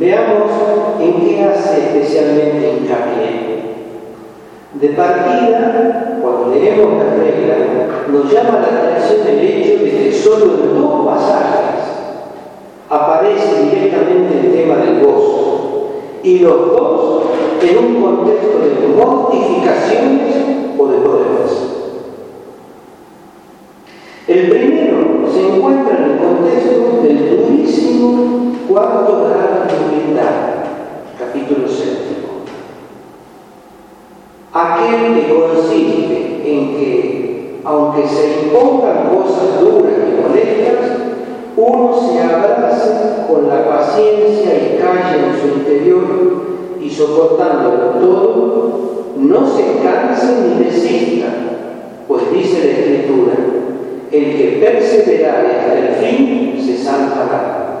Veamos 0.00 0.50
en 0.98 1.20
qué 1.20 1.44
hace 1.44 1.78
especialmente 1.78 2.72
hincapié. 2.80 3.51
De 4.82 4.88
partida, 4.88 6.18
cuando 6.20 6.52
leemos 6.52 6.94
la 6.98 7.14
regla, 7.14 7.54
nos 8.10 8.32
llama 8.32 8.58
la 8.58 8.80
atención 8.80 9.28
el 9.28 9.38
hecho 9.38 9.84
de 9.84 9.90
que 9.92 10.12
solo 10.12 10.54
en 10.56 10.82
dos 10.82 11.06
pasajes 11.06 11.86
aparece 12.90 13.62
directamente 13.62 14.40
el 14.40 14.52
tema 14.52 14.74
del 14.78 15.04
gozo, 15.04 15.86
y 16.24 16.40
los 16.40 16.72
dos 16.72 17.22
en 17.62 17.78
un 17.78 18.02
contexto 18.02 18.58
de 18.58 18.88
mortificaciones 18.96 20.34
o 20.76 20.86
de 20.88 20.98
pruebas. 20.98 21.52
El 24.26 24.48
primero 24.48 25.30
se 25.32 25.46
encuentra 25.46 25.96
en 25.96 26.04
el 26.10 26.18
contexto 26.18 27.02
del 27.04 27.46
durísimo 27.46 28.52
cuarto 28.68 29.28
grado 29.28 29.64
de 29.68 29.74
humildad, 29.78 30.34
capítulo 31.20 31.68
séptimo. 31.68 31.91
Aquel 34.54 35.14
que 35.14 35.34
consiste 35.34 36.42
en 36.44 36.76
que, 36.76 37.60
aunque 37.64 38.06
se 38.06 38.42
impongan 38.42 39.08
cosas 39.08 39.58
duras 39.62 39.94
y 40.06 40.20
molestas, 40.20 40.90
uno 41.56 41.94
se 41.98 42.20
abraza 42.20 43.26
con 43.26 43.48
la 43.48 43.66
paciencia 43.66 44.52
y 44.54 44.78
calla 44.78 45.16
en 45.16 45.40
su 45.40 45.58
interior 45.58 46.04
y 46.78 46.90
soportándolo 46.90 47.92
todo, 47.98 48.72
no 49.16 49.46
se 49.46 49.78
canse 49.82 50.42
ni 50.42 50.64
desista, 50.64 51.28
pues 52.06 52.30
dice 52.30 52.58
la 52.58 52.72
Escritura, 52.72 53.34
el 54.10 54.36
que 54.36 54.58
perseverare 54.62 55.48
hasta 55.48 55.78
el 55.78 55.94
fin 55.94 56.62
se 56.62 56.76
salvará. 56.76 57.80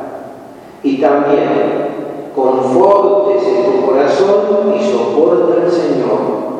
Y 0.82 0.96
también, 1.02 2.32
confortes 2.34 3.42
en 3.46 3.64
tu 3.66 3.86
corazón 3.86 4.74
y 4.74 4.90
soporta 4.90 5.64
al 5.64 5.70
Señor 5.70 6.52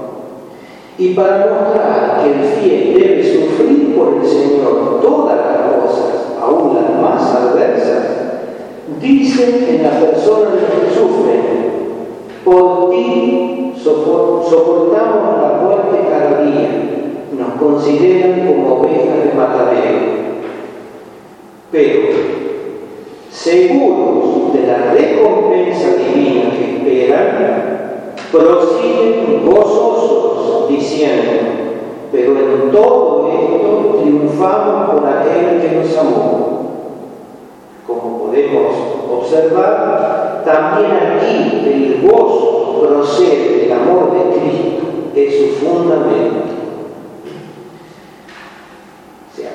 y 1.03 1.15
para 1.15 1.39
mostrar 1.39 2.23
que 2.23 2.31
el 2.31 2.45
fiel 2.45 2.95
debe 2.95 3.25
sufrir 3.25 3.97
por 3.97 4.15
el 4.15 4.25
Señor 4.25 5.01
todas 5.03 5.37
las 5.37 5.75
cosas, 5.75 6.37
aún 6.41 6.77
las 6.77 7.03
más 7.03 7.35
adversas, 7.35 8.05
dice 9.01 9.67
en 9.69 9.83
la 9.83 9.99
persona 9.99 10.51
de 10.51 10.61
los 10.61 10.71
que 10.71 10.95
sufren, 10.95 11.43
por 12.45 12.91
ti 12.91 13.73
soportamos 13.83 15.43
la 15.43 15.61
muerte 15.65 16.09
cada 16.09 16.41
día, 16.43 16.71
nos 17.37 17.61
consideran 17.61 18.47
como 18.47 18.75
ovejas 18.77 19.25
de 19.25 19.33
matadero. 19.37 19.99
Pero, 21.73 22.01
seguros 23.29 24.53
de 24.55 24.67
la 24.69 24.93
recompensa 24.93 25.97
divina 25.97 26.51
que 26.51 26.77
esperan, 26.77 27.92
prosiguen 28.33 29.45
gozosos 29.45 30.69
diciendo, 30.69 31.33
pero 32.11 32.33
en 32.39 32.73
todo 32.73 33.31
esto 33.31 34.01
triunfamos 34.01 34.91
por 34.91 35.07
aquel 35.07 35.61
que 35.61 35.77
nos 35.77 35.97
amó. 35.99 36.63
Como 37.87 38.25
podemos 38.25 38.75
observar, 39.11 40.43
también 40.47 40.93
aquí 40.93 41.63
el 41.67 42.09
gozo 42.09 42.81
procede 42.81 43.59
del 43.59 43.73
amor 43.73 44.13
de 44.13 44.41
Cristo, 44.41 44.83
es 45.15 45.39
su 45.39 45.65
fundamento. 45.65 46.53
O 49.31 49.37
sea, 49.37 49.53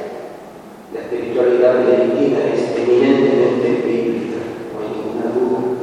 la 0.94 1.00
espiritualidad 1.00 1.74
benedictina 1.74 2.40
es 2.54 2.78
eminentemente 2.78 3.82
bíblica, 3.86 4.38
no 4.72 4.80
hay 4.82 4.90
ninguna 4.96 5.28
duda. 5.34 5.78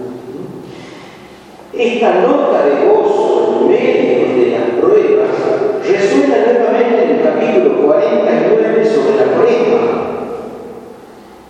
Esta 1.76 2.20
nota 2.20 2.64
de 2.66 2.86
gozo 2.86 3.62
en 3.62 3.68
medio 3.68 4.28
de 4.36 4.50
las 4.52 4.80
pruebas 4.80 5.30
resuena 5.82 6.36
nuevamente 6.46 7.02
en 7.02 7.10
el 7.10 7.22
capítulo 7.24 7.86
49 7.86 8.86
sobre 8.86 9.16
la 9.16 9.32
prueba. 9.34 9.80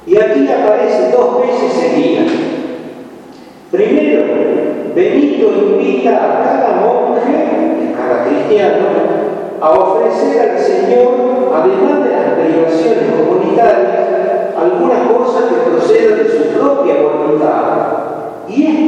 Y 0.07 0.17
aquí 0.17 0.51
aparece 0.51 1.11
dos 1.11 1.43
veces 1.43 1.73
seguidas. 1.75 2.33
Primero, 3.71 4.23
Benito 4.95 5.53
invita 5.59 6.17
a 6.17 6.43
cada 6.43 6.81
monje, 6.81 7.93
a 7.93 7.99
cada 7.99 8.25
cristiano, 8.25 8.87
a 9.61 9.71
ofrecer 9.73 10.53
al 10.53 10.59
Señor, 10.59 11.53
además 11.55 12.03
de 12.03 12.11
las 12.11 12.31
privaciones 12.39 13.11
comunitarias, 13.19 14.57
algunas 14.57 15.07
cosas 15.07 15.51
que 15.51 15.71
procedan 15.71 16.19
de 16.19 16.31
su 16.31 16.59
propia 16.59 16.95
voluntad 17.03 17.85
y 18.49 18.63
especifica 18.65 18.84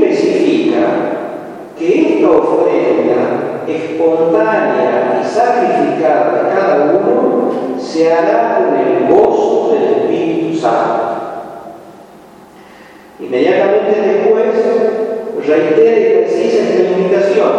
que 1.79 2.15
esta 2.15 2.31
ofrenda 2.31 3.63
espontánea 3.67 5.21
y 5.23 5.29
sacrificada 5.29 6.33
de 6.33 6.55
cada 6.55 6.85
uno 6.85 7.79
se 7.79 8.13
hará 8.13 8.59
con 8.59 8.75
el 8.79 9.09
gozo 9.09 9.75
del 9.75 9.85
Espíritu 9.85 10.59
Santo. 10.59 11.03
Inmediatamente 13.21 14.01
después 14.01 15.47
reitera 15.47 15.99
y 15.99 16.25
precisa 16.25 16.63
esta 16.63 16.99
invitación, 16.99 17.51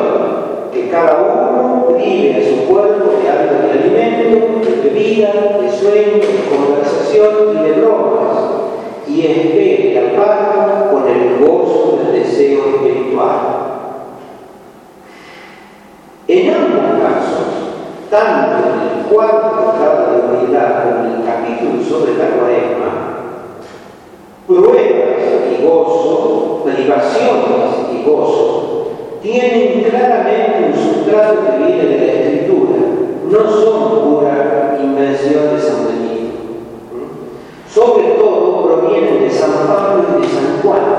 que 0.74 0.89
cada 0.89 1.22
uno 1.22 1.88
prive 1.95 2.36
a 2.36 2.49
su 2.49 2.65
cuerpo 2.65 3.20
de 3.22 3.30
algo 3.30 3.68
de 3.68 3.72
alimento, 3.72 4.70
de 4.70 4.89
bebida, 4.89 5.59
de 5.61 5.72
sueño, 5.72 6.18
de 6.18 6.55
conversación 6.55 7.32
y 7.51 7.68
de 7.68 7.82
bromas, 7.82 8.38
y 9.07 9.22
espere 9.22 10.01
la 10.01 10.20
paz 10.20 10.91
con 10.91 11.07
el 11.07 11.45
gozo 11.45 11.99
del 12.03 12.24
deseo 12.24 12.59
espiritual. 12.76 13.57
Tanto 18.10 18.55
en 18.68 18.99
el 18.99 19.05
cuarto 19.05 19.74
grado 19.78 20.12
de 20.12 20.45
unidad 20.45 20.84
como 20.84 21.05
en 21.05 21.12
el 21.14 21.26
capítulo 21.26 21.84
sobre 21.84 22.18
la 22.18 22.38
cuaresma, 22.38 23.18
pruebas 24.47 25.51
y 25.51 25.64
gozo, 25.64 26.64
privaciones 26.64 27.91
y 27.93 28.10
gozo, 28.10 28.88
tienen 29.22 29.84
claramente 29.84 30.72
un 30.72 30.74
sustrato 30.74 31.36
que 31.45 31.58
viene 31.58 31.84
de 31.84 31.97
la 31.97 32.14
Escritura, 32.14 32.80
no 33.30 33.51
son 33.51 34.01
pura 34.01 34.78
invención 34.82 35.55
de 35.55 35.62
San 35.62 35.86
Benito. 35.88 36.38
Sobre 37.70 38.12
todo 38.12 38.64
provienen 38.64 39.22
de 39.22 39.30
San 39.30 39.51
Pablo 39.68 40.03
y 40.18 40.22
de 40.22 40.28
San 40.28 40.62
Juan 40.62 40.97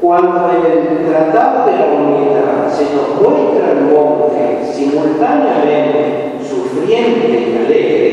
cuando 0.00 0.50
en 0.50 0.96
el 0.96 1.08
Tratado 1.08 1.66
de 1.66 1.72
la 1.72 1.86
Unidad 1.86 2.57
se 2.70 2.84
nos 2.94 3.20
muestra 3.20 3.72
el 3.72 3.84
monte 3.86 4.72
simultáneamente 4.72 6.38
sufriente 6.48 7.28
y 7.28 7.66
alegre, 7.66 8.08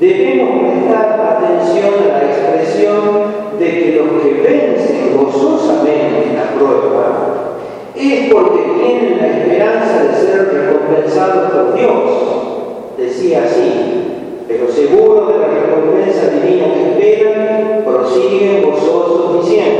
debemos 0.00 0.60
prestar 0.60 1.38
atención 1.38 1.94
a 2.04 2.18
la 2.18 2.24
expresión 2.24 3.58
de 3.58 3.66
que 3.66 3.96
los 3.96 4.22
que 4.22 4.32
vencen 4.42 5.16
gozosamente 5.16 6.34
la 6.34 6.54
prueba 6.54 7.38
es 7.94 8.32
porque 8.32 8.62
tienen 8.80 9.18
la 9.18 9.26
esperanza 9.26 10.04
de 10.04 10.14
ser 10.14 10.48
recompensados 10.52 11.50
por 11.50 11.74
Dios. 11.74 11.94
Decía 12.96 13.44
así, 13.44 14.44
pero 14.46 14.70
seguro 14.70 15.26
de 15.26 15.38
la 15.38 15.46
recompensa 15.48 16.30
divina 16.30 16.66
que 16.74 16.90
esperan, 16.90 17.84
prosiguen 17.84 18.62
gozosos 18.62 19.44
diciendo. 19.44 19.78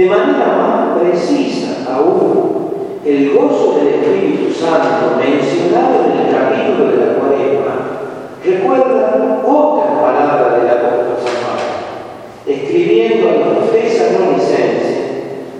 De 0.00 0.06
manera 0.06 0.56
más 0.56 0.98
precisa 0.98 1.84
aún, 1.92 2.70
el 3.04 3.34
gozo 3.34 3.74
del 3.76 3.88
Espíritu 3.88 4.50
Santo 4.50 5.18
mencionado 5.18 6.06
en 6.06 6.26
el 6.26 6.34
capítulo 6.34 6.90
de 6.90 6.96
la 6.96 7.12
cuaresma 7.18 7.74
recuerda 8.42 9.42
otra 9.44 10.00
palabra 10.00 10.56
del 10.56 10.70
apóstol 10.70 11.18
San 11.22 11.36
Pablo. 11.44 11.68
Escribiendo 12.46 13.28
a 13.28 13.60
los 13.60 13.72
tesalonicenses, 13.72 15.04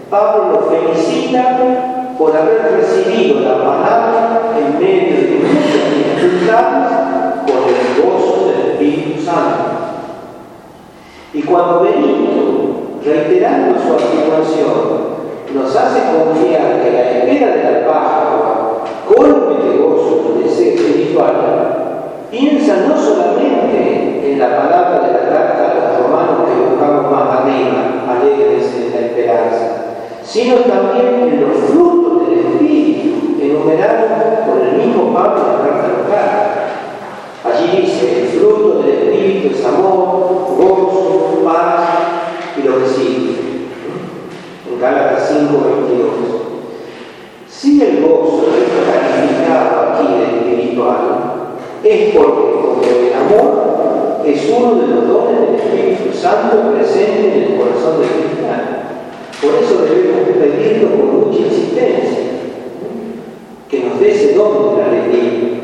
Pablo 0.08 0.52
los 0.52 0.64
felicita 0.70 2.14
por 2.16 2.34
haber 2.34 2.78
recibido 2.78 3.40
la 3.40 3.58
palabra 3.58 4.52
en 4.58 4.78
medio 4.78 5.16
de 5.16 5.36
muchas 5.44 5.84
dificultades 5.94 6.92
con 7.44 7.58
el 7.68 8.02
gozo 8.02 8.48
del 8.48 8.70
Espíritu 8.70 9.20
Santo. 9.20 9.64
Y 11.34 11.42
cuando 11.42 11.82
Benito, 11.82 12.29
reiterando 13.04 13.78
su 13.80 13.94
afirmación, 13.94 15.10
nos 15.54 15.74
hace 15.74 16.00
confiar 16.12 16.82
que 16.82 16.92
la 16.92 17.10
espera 17.10 17.56
de 17.56 17.62
la 17.64 17.86
Pascua 17.86 18.84
colme 19.08 19.64
de 19.64 19.78
gozo 19.78 20.36
y 20.38 20.44
deseo 20.44 20.74
espiritual, 20.74 21.34
piensa 22.30 22.86
no 22.86 22.96
solamente 22.96 24.32
en 24.32 24.38
la 24.38 24.56
palabra 24.56 25.00
de 25.00 25.12
la 25.12 25.28
carta 25.28 25.70
a 25.70 25.74
los 25.74 26.02
romanos 26.02 26.48
que 26.48 26.70
buscamos 26.70 27.10
más 27.10 27.40
arriba, 27.40 28.06
alegres 28.08 28.72
en 28.76 28.92
la 28.92 29.06
esperanza, 29.08 29.66
sino 30.22 30.56
también 30.56 31.28
en 31.28 31.40
los 31.40 31.56
frutos 31.70 32.28
del 32.28 32.38
Espíritu 32.38 33.42
enumerados 33.42 34.10
por 34.46 34.60
el 34.64 34.76
mismo 34.76 35.12
Pablo 35.12 35.40
en 35.40 35.52
la 35.52 35.68
carta 35.68 35.86
a 37.44 37.48
los 37.48 37.56
Allí 37.56 37.80
dice, 37.80 38.20
el 38.20 38.26
fruto 38.28 38.82
del 38.82 38.90
Espíritu 38.90 39.56
es 39.56 39.64
amor, 39.64 40.46
gozo, 40.56 41.42
paz 41.44 41.99
y 42.60 42.68
lo 42.68 42.78
que 42.78 42.88
sigue. 42.88 43.40
Gálatas 44.80 45.28
5, 45.28 45.62
22. 45.88 46.10
Si 47.48 47.82
el 47.82 48.00
gozo 48.00 48.46
es 48.56 48.70
calificado 48.86 49.92
aquí 49.92 50.06
de 50.14 50.54
espiritual, 50.54 50.98
es 51.84 52.16
porque 52.16 53.08
el 53.08 53.14
amor 53.14 54.22
es 54.24 54.50
uno 54.56 54.74
de 54.76 54.86
los 54.86 55.08
dones 55.08 55.40
del 55.40 55.54
Espíritu 55.56 56.16
Santo 56.16 56.72
presente 56.72 57.28
en 57.28 57.52
el 57.52 57.58
corazón 57.58 58.00
del 58.00 58.08
cristiano. 58.08 58.80
Por 59.42 59.54
eso 59.62 59.82
debemos 59.82 60.28
pedirlo 60.28 60.96
con 60.96 61.28
mucha 61.28 61.40
insistencia, 61.40 62.20
que 63.68 63.80
nos 63.80 64.00
dé 64.00 64.10
ese 64.12 64.34
don 64.34 64.76
de 64.76 64.82
la 64.82 64.88
alegría. 64.88 65.60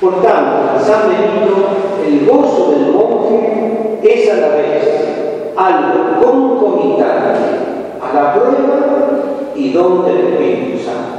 Por 0.00 0.22
tanto, 0.22 0.76
en 0.76 0.84
San 0.84 1.08
Benito, 1.08 1.68
el 2.04 2.26
gozo 2.26 2.72
del 2.72 2.92
monje 2.92 3.98
es 4.02 4.30
a 4.30 4.36
la 4.36 4.48
vez 4.48 5.25
algo 5.56 6.20
concomitante 6.22 7.40
a 8.00 8.12
la 8.14 8.34
prueba 8.34 8.76
y 9.54 9.72
don 9.72 10.04
del 10.04 10.18
Espíritu 10.18 10.84
Santo. 10.84 11.16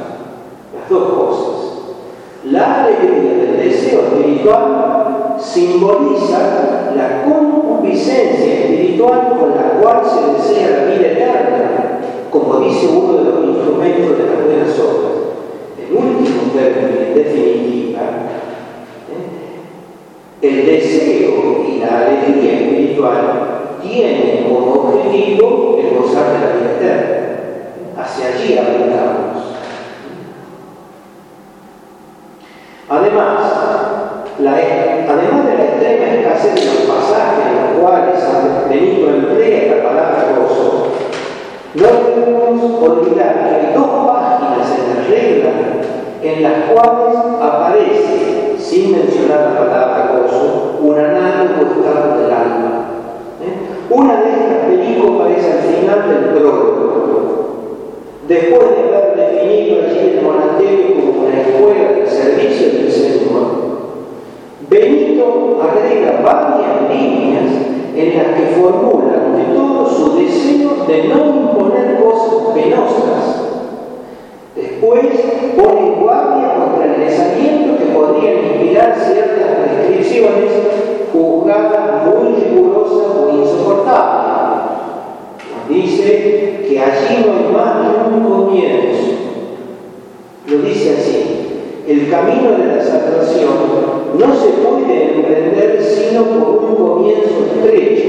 Las 0.78 0.90
dos 0.90 1.14
cosas. 1.14 1.58
La 2.46 2.84
alegría 2.84 3.34
del 3.34 3.58
deseo 3.58 4.02
espiritual 4.02 5.36
simboliza 5.40 6.94
la 6.96 7.24
concupiscencia 7.24 8.54
espiritual 8.54 9.36
con 9.38 9.50
la 9.56 9.80
cual 9.82 10.02
se 10.06 10.34
desea 10.34 10.78
la 10.78 10.86
vida 10.86 11.08
eterna, 11.12 12.00
como 12.30 12.60
dice 12.60 12.88
uno 12.88 13.14
de 13.18 13.24
los 13.24 13.46
instrumentos 13.46 14.18
de 14.18 14.26
las 14.26 14.46
buenas 14.46 14.80
obras. 14.80 15.18
El 15.80 15.96
último 15.96 16.52
término, 16.54 17.02
en 17.02 17.14
definitiva, 17.16 18.02
¿eh? 19.12 20.48
el 20.48 20.66
deseo 20.66 21.66
y 21.68 21.80
la 21.80 22.06
alegría 22.06 22.54
espiritual 22.54 23.57
tiene 23.82 24.45
como 24.47 24.73
objetivo 24.73 25.80
el 25.80 25.97
gozar 25.97 26.34
de 26.34 26.39
la 26.39 26.53
vida 26.53 26.71
eterna. 26.78 27.17
Hacia 27.97 28.28
allí 28.28 28.57
apuntamos. 28.57 29.28
Además, 32.89 33.38
además 34.39 35.45
de 35.45 35.57
la 35.57 35.63
extrema 35.63 36.13
escasez 36.13 36.55
de 36.55 36.65
los 36.65 36.95
pasajes 36.95 37.47
en 37.47 37.55
los 37.55 37.82
cuales 37.82 38.19
San 38.19 38.69
Benito 38.69 39.09
emplea 39.09 39.75
la 39.75 39.84
palabra 39.84 40.25
gozo, 40.38 40.88
no 41.75 41.88
debemos 42.15 42.82
olvidar 42.82 43.34
que 43.34 43.55
hay 43.55 43.73
dos 43.73 43.88
páginas 44.07 44.73
en 44.80 44.95
la 44.95 45.07
regla 45.07 45.51
en 46.23 46.43
las 46.43 46.53
cuales 46.71 47.17
aparece, 47.41 48.55
sin 48.57 48.91
mencionar 48.91 49.51
la 49.53 49.59
palabra 49.59 50.11
gozo, 50.13 50.78
un 50.82 50.97
análogo 50.97 51.61
estado 51.73 52.16
del 52.16 52.16
alma 52.16 52.16
una 53.90 54.22
de 54.22 54.30
estas 54.32 54.66
películas 54.68 55.22
aparece 55.22 55.52
al 55.52 55.60
final 55.60 56.10
del 56.10 56.30
prólogo. 56.34 56.78
Después 58.28 58.62
de 58.76 58.96
haber 58.96 59.16
definido 59.16 59.84
allí 59.84 60.18
el 60.18 60.22
monasterio 60.22 60.96
como 60.96 61.28
una 61.28 61.42
escuela 61.42 61.92
de 61.94 62.08
servicio 62.08 62.68
del 62.74 62.92
Señor, 62.92 63.68
Benito 64.70 65.60
agrega 65.62 66.22
varias 66.22 66.90
líneas 66.90 67.46
en 67.96 68.18
las 68.18 68.28
que 68.36 68.56
formula 68.60 69.14
de 69.38 69.56
todo 69.56 69.90
su 69.90 70.18
deseo 70.18 70.86
de 70.86 71.08
no 71.08 71.26
imponer 71.26 72.00
cosas 72.04 72.54
penosas. 72.54 73.44
Después 74.56 75.06
pone 75.56 75.92
guardia 76.02 76.56
contra 76.56 76.86
el 76.86 77.00
desaliento 77.00 77.78
que 77.78 77.94
podrían 77.94 78.44
inspirar 78.44 78.96
ciertas 79.00 79.56
prescripciones 79.56 80.52
juzgadas 81.14 82.06
muy 82.06 82.37
que 86.68 86.80
allí 86.80 87.26
no 87.26 87.34
hay 87.34 87.53
más 87.53 87.74
que 87.82 88.13
un 88.13 88.30
comienzo. 88.30 89.11
Lo 90.47 90.57
dice 90.59 90.95
así, 90.97 91.38
el 91.88 92.09
camino 92.09 92.51
de 92.57 92.76
la 92.76 92.84
salvación 92.84 93.49
no 94.18 94.36
se 94.36 94.49
puede 94.49 95.15
emprender 95.15 95.82
sino 95.82 96.24
por 96.24 96.63
un 96.63 96.76
comienzo 96.76 97.45
estrecho. 97.55 98.07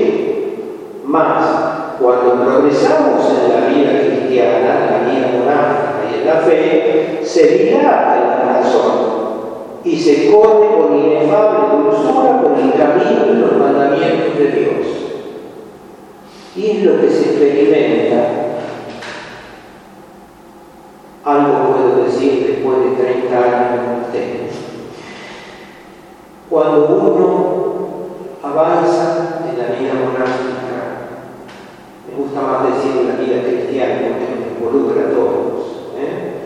Más, 1.05 1.99
cuando 2.01 2.45
progresamos 2.45 3.25
en 3.31 3.53
la 3.53 3.67
vida 3.69 4.01
cristiana, 4.01 4.85
en 4.85 4.93
la 4.93 5.11
vida 5.11 5.31
monástica 5.39 6.03
y 6.11 6.21
en 6.21 6.27
la 6.27 6.35
fe, 6.41 7.21
se 7.23 7.47
dilata 7.47 8.17
el 8.17 8.43
corazón 8.43 9.09
y 9.85 9.97
se 9.97 10.31
corre 10.31 10.69
con 10.77 10.97
inefable 10.97 11.59
dulzura 11.77 12.43
por 12.43 12.59
el 12.59 12.73
camino 12.73 13.25
de 13.27 13.41
los 13.41 13.57
mandamientos 13.57 14.39
de 14.39 14.47
Dios. 14.49 14.87
Y 16.57 16.71
es 16.71 16.83
lo 16.85 17.01
que 17.01 17.09
se 17.09 17.31
experimenta. 17.31 18.19
Algo 21.25 21.68
puedo 21.79 22.05
decir 22.05 22.47
después 22.47 22.79
de 22.85 23.03
30 23.03 23.37
años. 23.37 23.79
Cuando 26.51 26.87
uno 26.87 27.79
avanza 28.43 29.41
en 29.51 29.59
la 29.59 29.79
vida 29.79 29.93
monástica, 29.95 30.59
me 32.09 32.17
gusta 32.17 32.41
más 32.41 32.75
decir 32.75 33.03
en 33.03 33.09
la 33.09 33.15
vida 33.17 33.43
cristiana 33.43 34.09
porque 34.09 34.35
me 34.35 34.57
involucra 34.57 35.03
a 35.03 35.11
todos, 35.11 35.93
¿eh? 35.99 36.41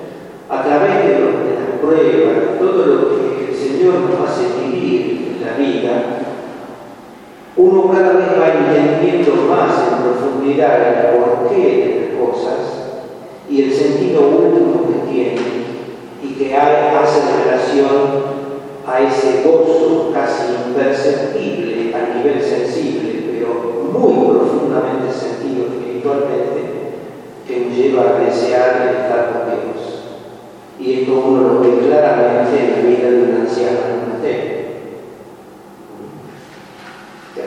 a 0.51 0.62
través 0.62 1.05
de, 1.05 1.12
de 1.12 1.55
las 1.55 1.78
pruebas, 1.80 2.59
todo 2.59 2.87
lo 2.87 3.11
que 3.11 3.55
Señor 3.55 3.95
nos 4.01 4.28
hace 4.28 4.61
vivir 4.61 5.39
la 5.41 5.57
vida, 5.57 6.03
uno 7.57 7.93
cada 7.93 8.14
vez 8.14 8.41
va 8.41 8.49
entendiendo 8.49 9.35
más 9.49 9.70
en 9.87 10.03
profundidad 10.03 11.12
el 11.12 11.20
porqué 11.20 11.57
de 11.57 12.01
las 12.01 12.28
cosas 12.28 12.59
y 13.49 13.62
el 13.62 13.72
sentido 13.72 14.22
último 14.22 14.89
que 14.89 15.01
y 15.14 16.34
que 16.38 16.56
hace 16.56 17.20
relación 17.44 18.22
a 18.86 19.00
ese 19.00 19.42
gozo 19.44 20.10
casi 20.12 20.54
imperceptible 20.68 21.94
a 21.94 22.16
nivel 22.16 22.42
sensible, 22.42 23.32
pero 23.32 23.48
muy 23.92 24.36
profundamente 24.36 25.12
sentido 25.12 25.66
espiritualmente, 25.66 26.60
que 27.46 27.60
nos 27.60 27.76
lleva 27.76 28.02
a 28.02 28.20
desear 28.24 28.96
estar 29.02 29.32
con 29.32 29.42
Dios. 29.50 30.02
Y 30.80 31.00
esto 31.00 31.12
uno 31.12 31.40
lo 31.42 31.60
ve 31.60 31.86
claramente 31.86 32.58
en 32.58 32.70
la 32.72 32.88
vida 32.88 33.10
de 33.10 33.22
un 33.22 33.40
anciano 33.42 33.78
en 33.88 34.00
monasterio. 34.00 34.52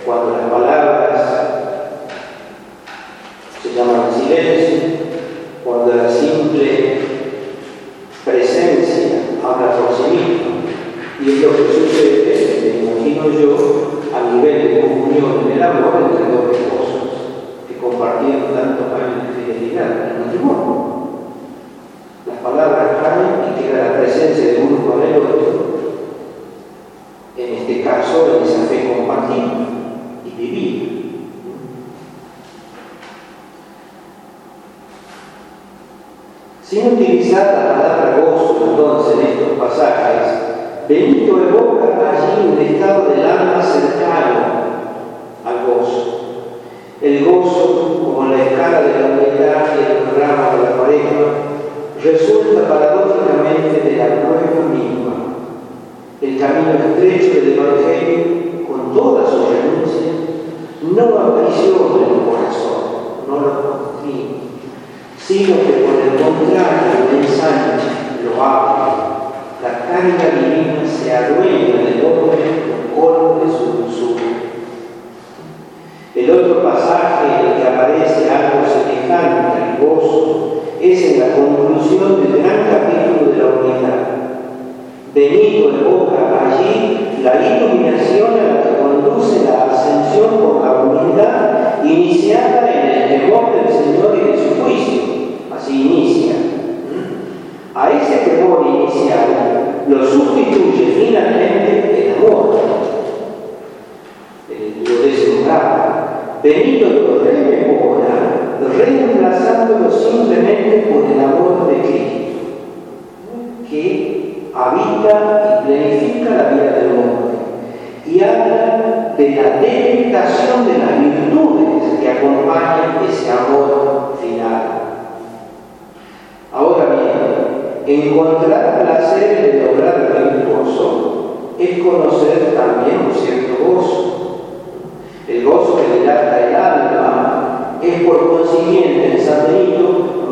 Cuando 0.05 0.37
las 0.37 0.51
palabras 0.51 1.21
se 3.63 3.73
llaman 3.73 4.13
silencio, 4.13 4.74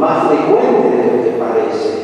más 0.04 0.28
frecuente 0.28 0.98
de 0.98 1.18
lo 1.18 1.24
que 1.24 1.30
parece. 1.40 2.04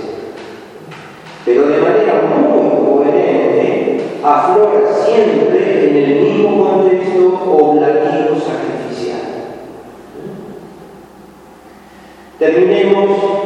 Pero 1.44 1.68
de 1.68 1.82
manera 1.82 2.22
muy 2.30 2.86
coherente, 2.86 4.02
aflora 4.24 4.94
siempre 5.06 5.90
en 5.90 5.96
el 5.98 6.22
mismo 6.22 6.64
contexto 6.64 7.28
oblativo 7.46 8.36
sacrificial. 8.40 9.20
Terminemos 12.40 13.39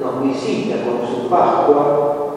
non 0.00 0.22
visita 0.22 0.76
con 0.84 1.04
subacquea 1.04 2.27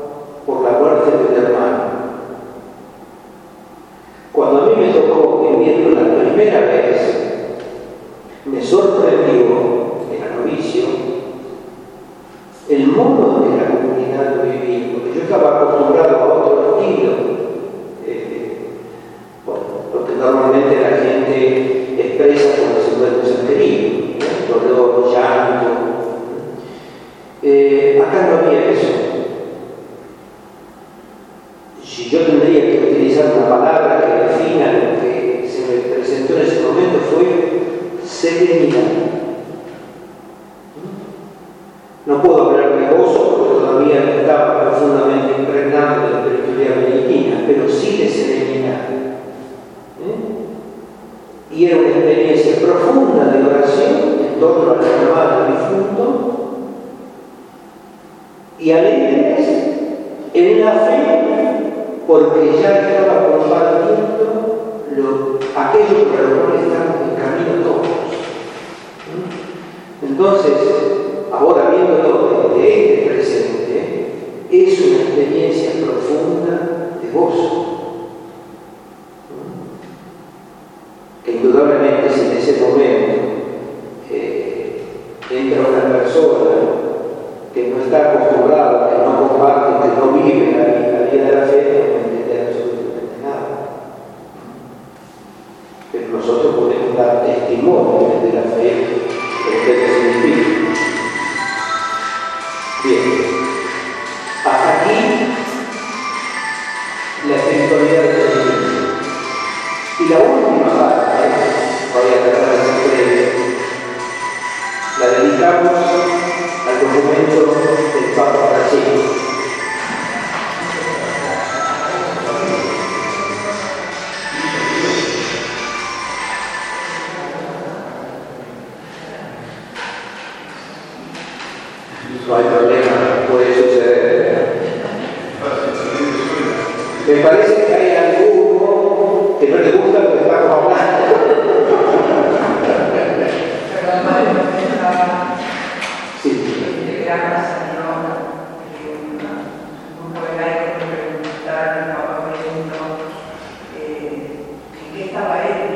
Esto 155.01 155.17
hay 155.17 155.70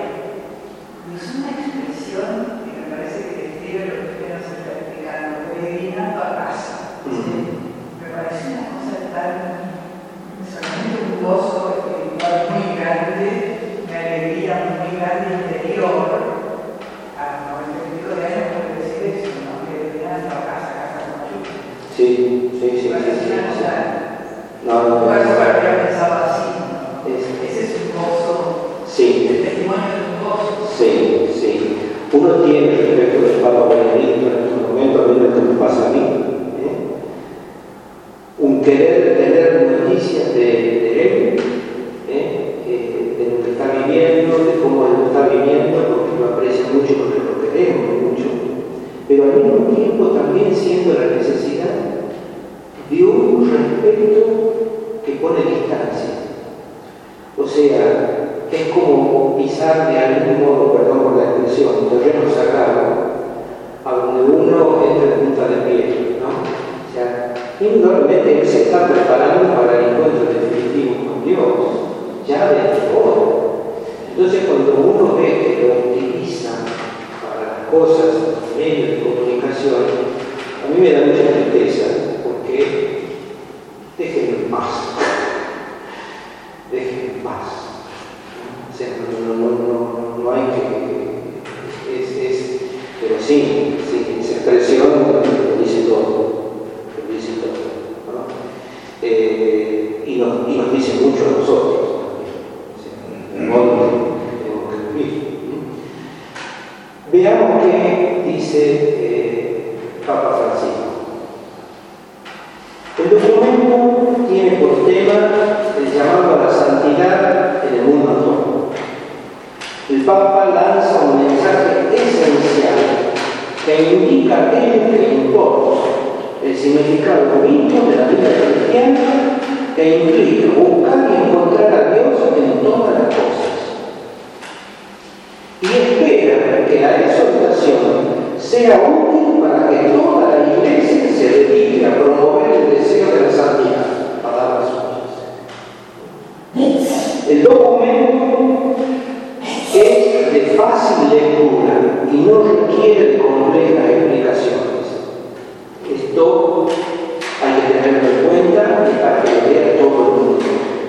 que 157.68 157.80
tenerlo 157.80 158.10
en 158.10 158.28
cuenta 158.28 158.90
y 158.92 159.02
para 159.02 159.22
que 159.22 159.30
lo 159.30 159.50
vea 159.50 159.78
todo 159.80 160.04
el 160.06 160.22
mundo. 160.22 160.46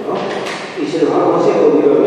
¿no? 0.07 0.83
Y 0.83 0.87
se 0.87 1.05
los 1.05 1.13
aconsejo, 1.13 1.71
digo, 1.77 2.06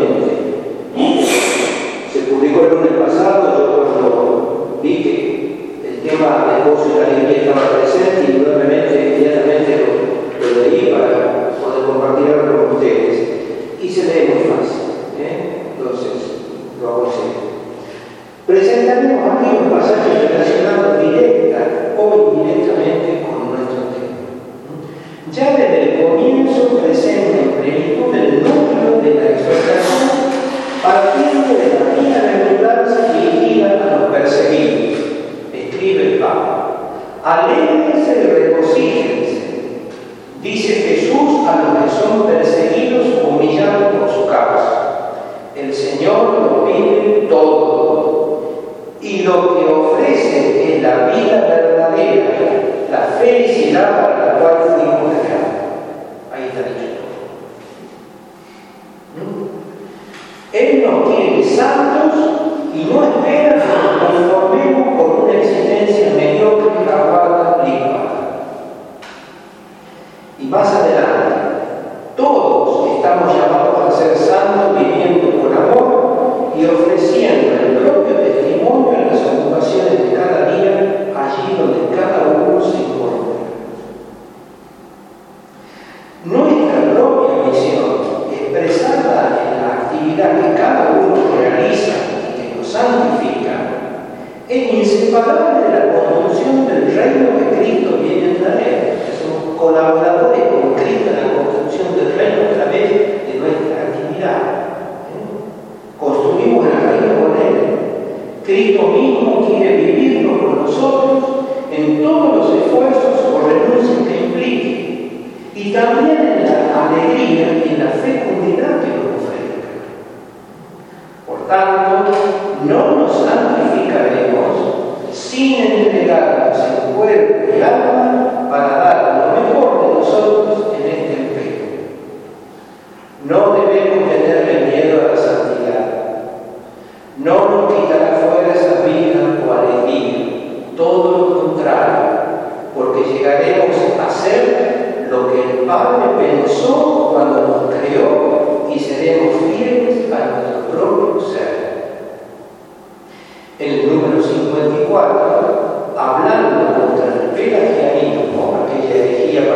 el 153.60 153.86
número 153.86 154.22
54, 154.22 155.94
hablando 155.94 156.80
contra 156.80 157.06
el 157.08 157.30
pelagianismo, 157.36 158.64
aquella 158.64 159.04
herejía 159.04 159.49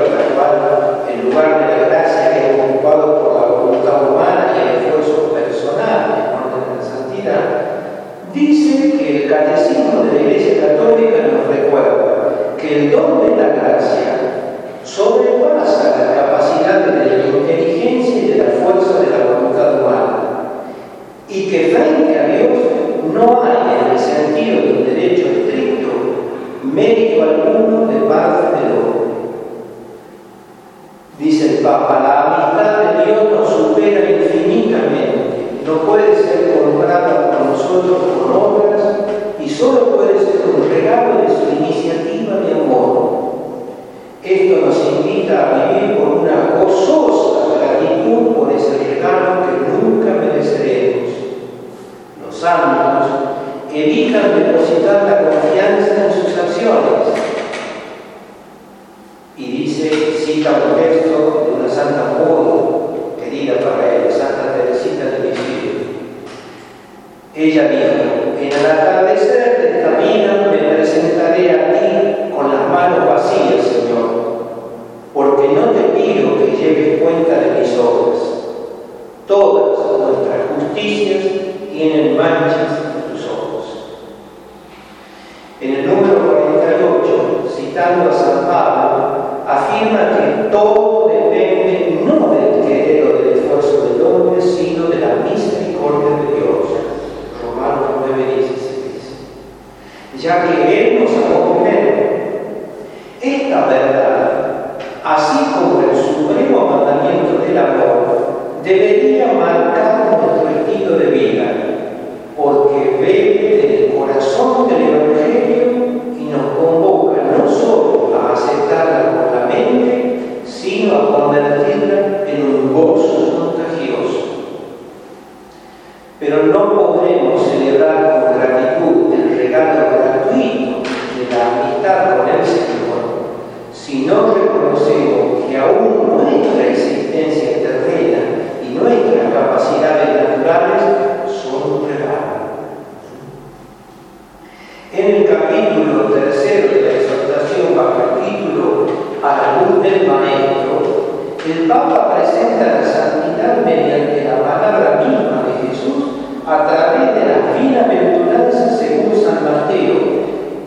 la 151.95 152.13
presencia 152.13 152.59
de 152.59 152.81
la 152.81 152.85
santidad 152.85 153.65
mediante 153.65 154.25
la 154.25 154.43
palabra 154.43 155.05
misma 155.07 155.45
de 155.47 155.69
Jesús 155.69 156.05
a 156.45 156.67
través 156.67 157.15
de 157.15 157.23
las 157.31 157.61
bienaventuranzas 157.61 158.79
según 158.81 159.15
San 159.15 159.45
Mateo, 159.45 159.95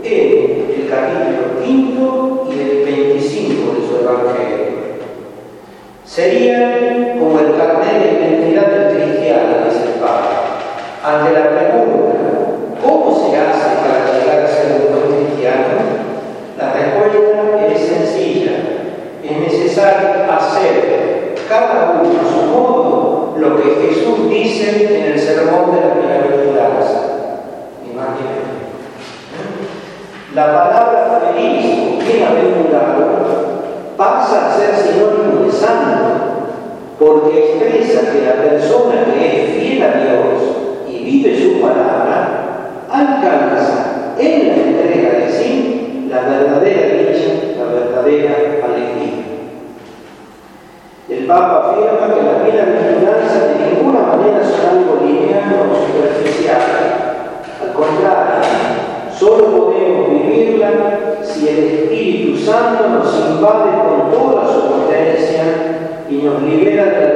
en 0.04 0.72
el 0.72 0.90
capítulo 0.90 1.60
5 1.62 2.48
y 2.50 2.60
el 2.60 2.86
25 2.86 3.74
de 3.74 3.88
su 3.88 3.94
Evangelio. 4.04 4.68
Sería 6.06 7.16
como 7.20 7.40
el 7.40 7.58
carnet 7.58 8.02
de 8.02 8.20
identidad 8.20 8.68
del 8.68 8.96
cristiano, 8.96 9.66
dice 9.66 9.84
el 9.84 10.00
Papa, 10.00 10.32
ante 11.04 11.34
la 11.34 11.50
pregunta, 11.50 12.16
¿cómo 12.82 13.12
se 13.12 13.38
hace 13.38 13.68
para 13.84 14.18
llegar 14.18 14.46
a 14.46 14.48
ser 14.48 14.82
un 14.82 14.96
buen 14.96 15.26
cristiano? 15.26 15.76
La 16.58 16.72
respuesta 16.72 17.68
es 17.68 17.82
sencilla, 17.82 18.52
es 19.24 19.38
necesario 19.38 20.17
su 22.12 22.52
modo 22.52 23.36
lo 23.38 23.58
que 23.58 23.88
Jesús 23.88 24.30
dice 24.30 24.98
en 24.98 25.14
el 25.14 25.20
sermón 25.20 25.76
de 25.76 25.82
las 25.82 25.98
bienaventuranzas. 25.98 27.02
Imagínate. 27.86 28.48
La 30.34 30.46
palabra 30.46 31.22
feliz, 31.34 31.98
bienaventurado, 32.06 33.28
pasa 33.96 34.48
a 34.48 34.58
ser 34.58 34.76
sinónimo 34.76 35.46
de 35.46 35.52
santo, 35.52 35.98
porque 37.00 37.38
expresa 37.38 38.12
que 38.12 38.26
la 38.26 38.34
persona 38.34 39.06
que 39.14 39.44
es 39.44 39.62
fiel 39.62 39.84
a 39.84 39.92
Dios 39.98 40.42
y 40.88 41.04
vive 41.04 41.42
su 41.42 41.62
palabra, 41.62 42.48
alcanza 42.92 44.14
en 44.18 44.48
la 44.48 44.56
entrega 44.56 45.20
de 45.20 45.32
sí 45.32 46.08
la 46.10 46.22
verdadera 46.22 46.87
invade 63.38 63.72
con 63.78 64.12
toda 64.12 64.48
su 64.52 64.62
potencia 64.68 65.44
y 66.10 66.24
nos 66.24 66.42
libera 66.42 66.86
de 66.86 67.07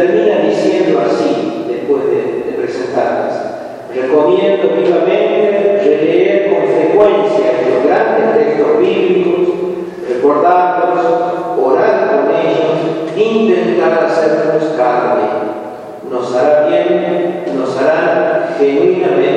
termina 0.00 0.38
diciendo 0.38 1.02
así, 1.04 1.66
después 1.68 2.04
de, 2.06 2.50
de 2.50 2.56
presentarlas. 2.56 3.50
Recomiendo 3.94 4.68
vivamente 4.76 5.80
releer 5.84 6.50
con 6.50 6.68
frecuencia 6.68 7.52
los 7.68 7.84
grandes 7.84 8.34
textos 8.34 8.78
bíblicos, 8.78 9.48
recordarlos, 10.08 11.06
orar 11.60 12.08
con 12.08 12.34
ellos, 12.34 13.16
intentar 13.16 14.04
hacerlos 14.04 14.72
carne. 14.76 15.28
Nos 16.10 16.34
hará 16.34 16.66
bien, 16.66 17.44
nos 17.54 17.76
hará 17.76 18.56
genuinamente. 18.58 19.29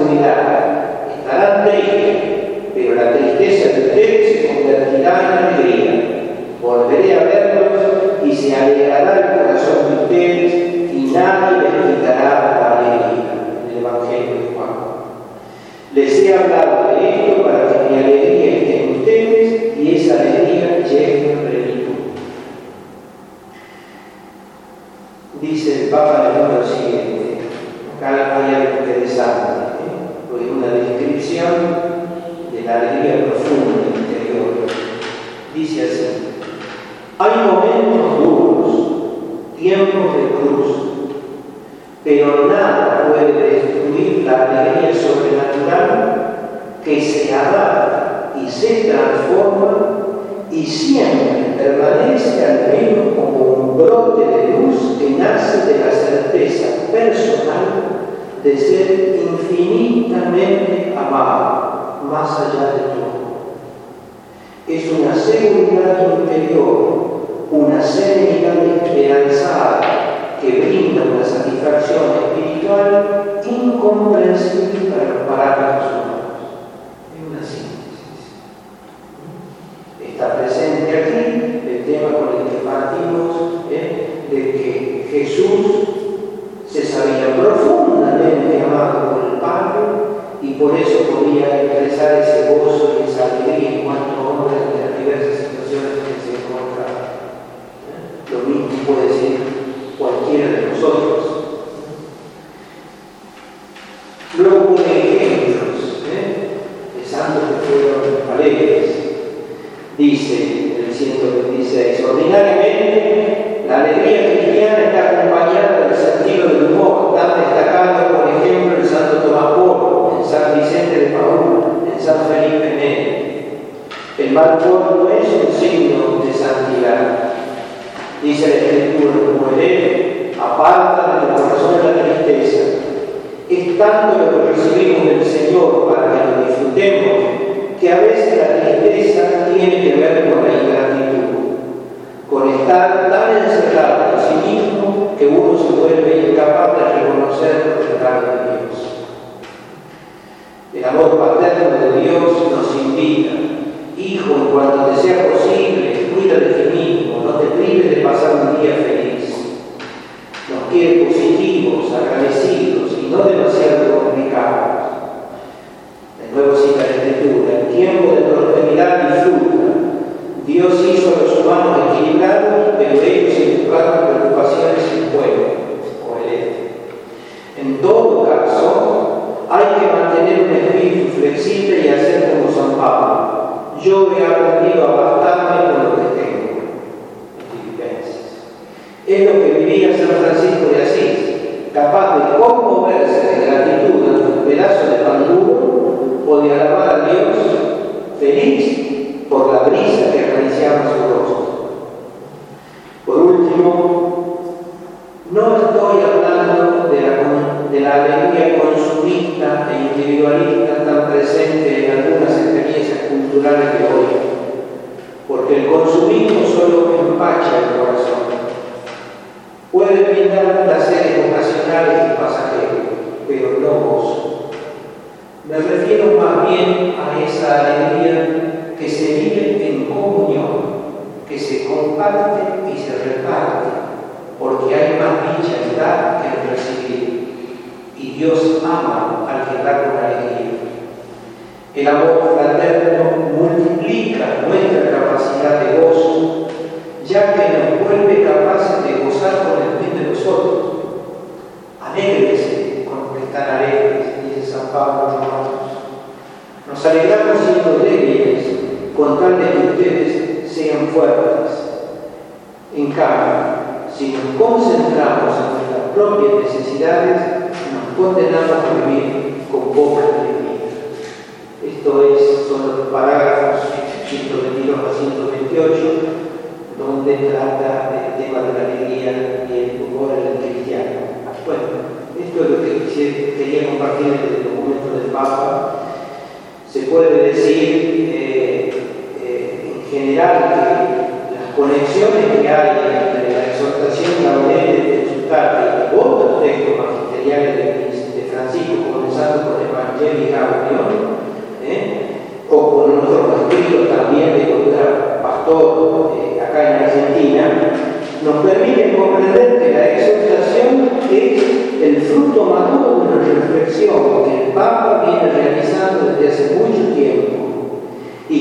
seguridad. 0.00 0.84
Estarán 1.18 1.68
tristes, 1.68 2.16
pero 2.74 2.94
la 2.94 3.12
tristeza 3.12 3.68
de 3.68 3.80
ustedes 3.86 4.32
se 4.32 4.48
convertirá 4.48 5.20
en 5.20 5.54
alegría. 5.54 5.89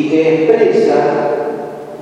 que 0.10 0.46
expresa 0.46 1.30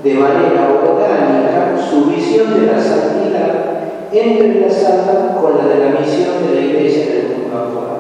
de 0.01 0.13
manera 0.13 0.69
orgánica 0.69 1.75
su 1.89 2.05
visión 2.05 2.53
de 2.59 2.67
la 2.67 2.81
santidad 2.81 3.67
entrelazada 4.13 5.35
con 5.35 5.57
la 5.57 5.65
de 5.65 5.79
la 5.79 5.99
misión 5.99 6.47
de 6.47 6.55
la 6.55 6.65
iglesia 6.65 7.05
del 7.07 7.27
mundo 7.27 7.57
actual. 7.57 7.97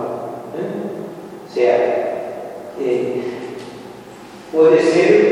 ¿eh? 0.55 1.49
O 1.49 1.53
sea, 1.53 1.75
eh, 2.79 3.21
puede 4.53 4.81
ser 4.81 5.26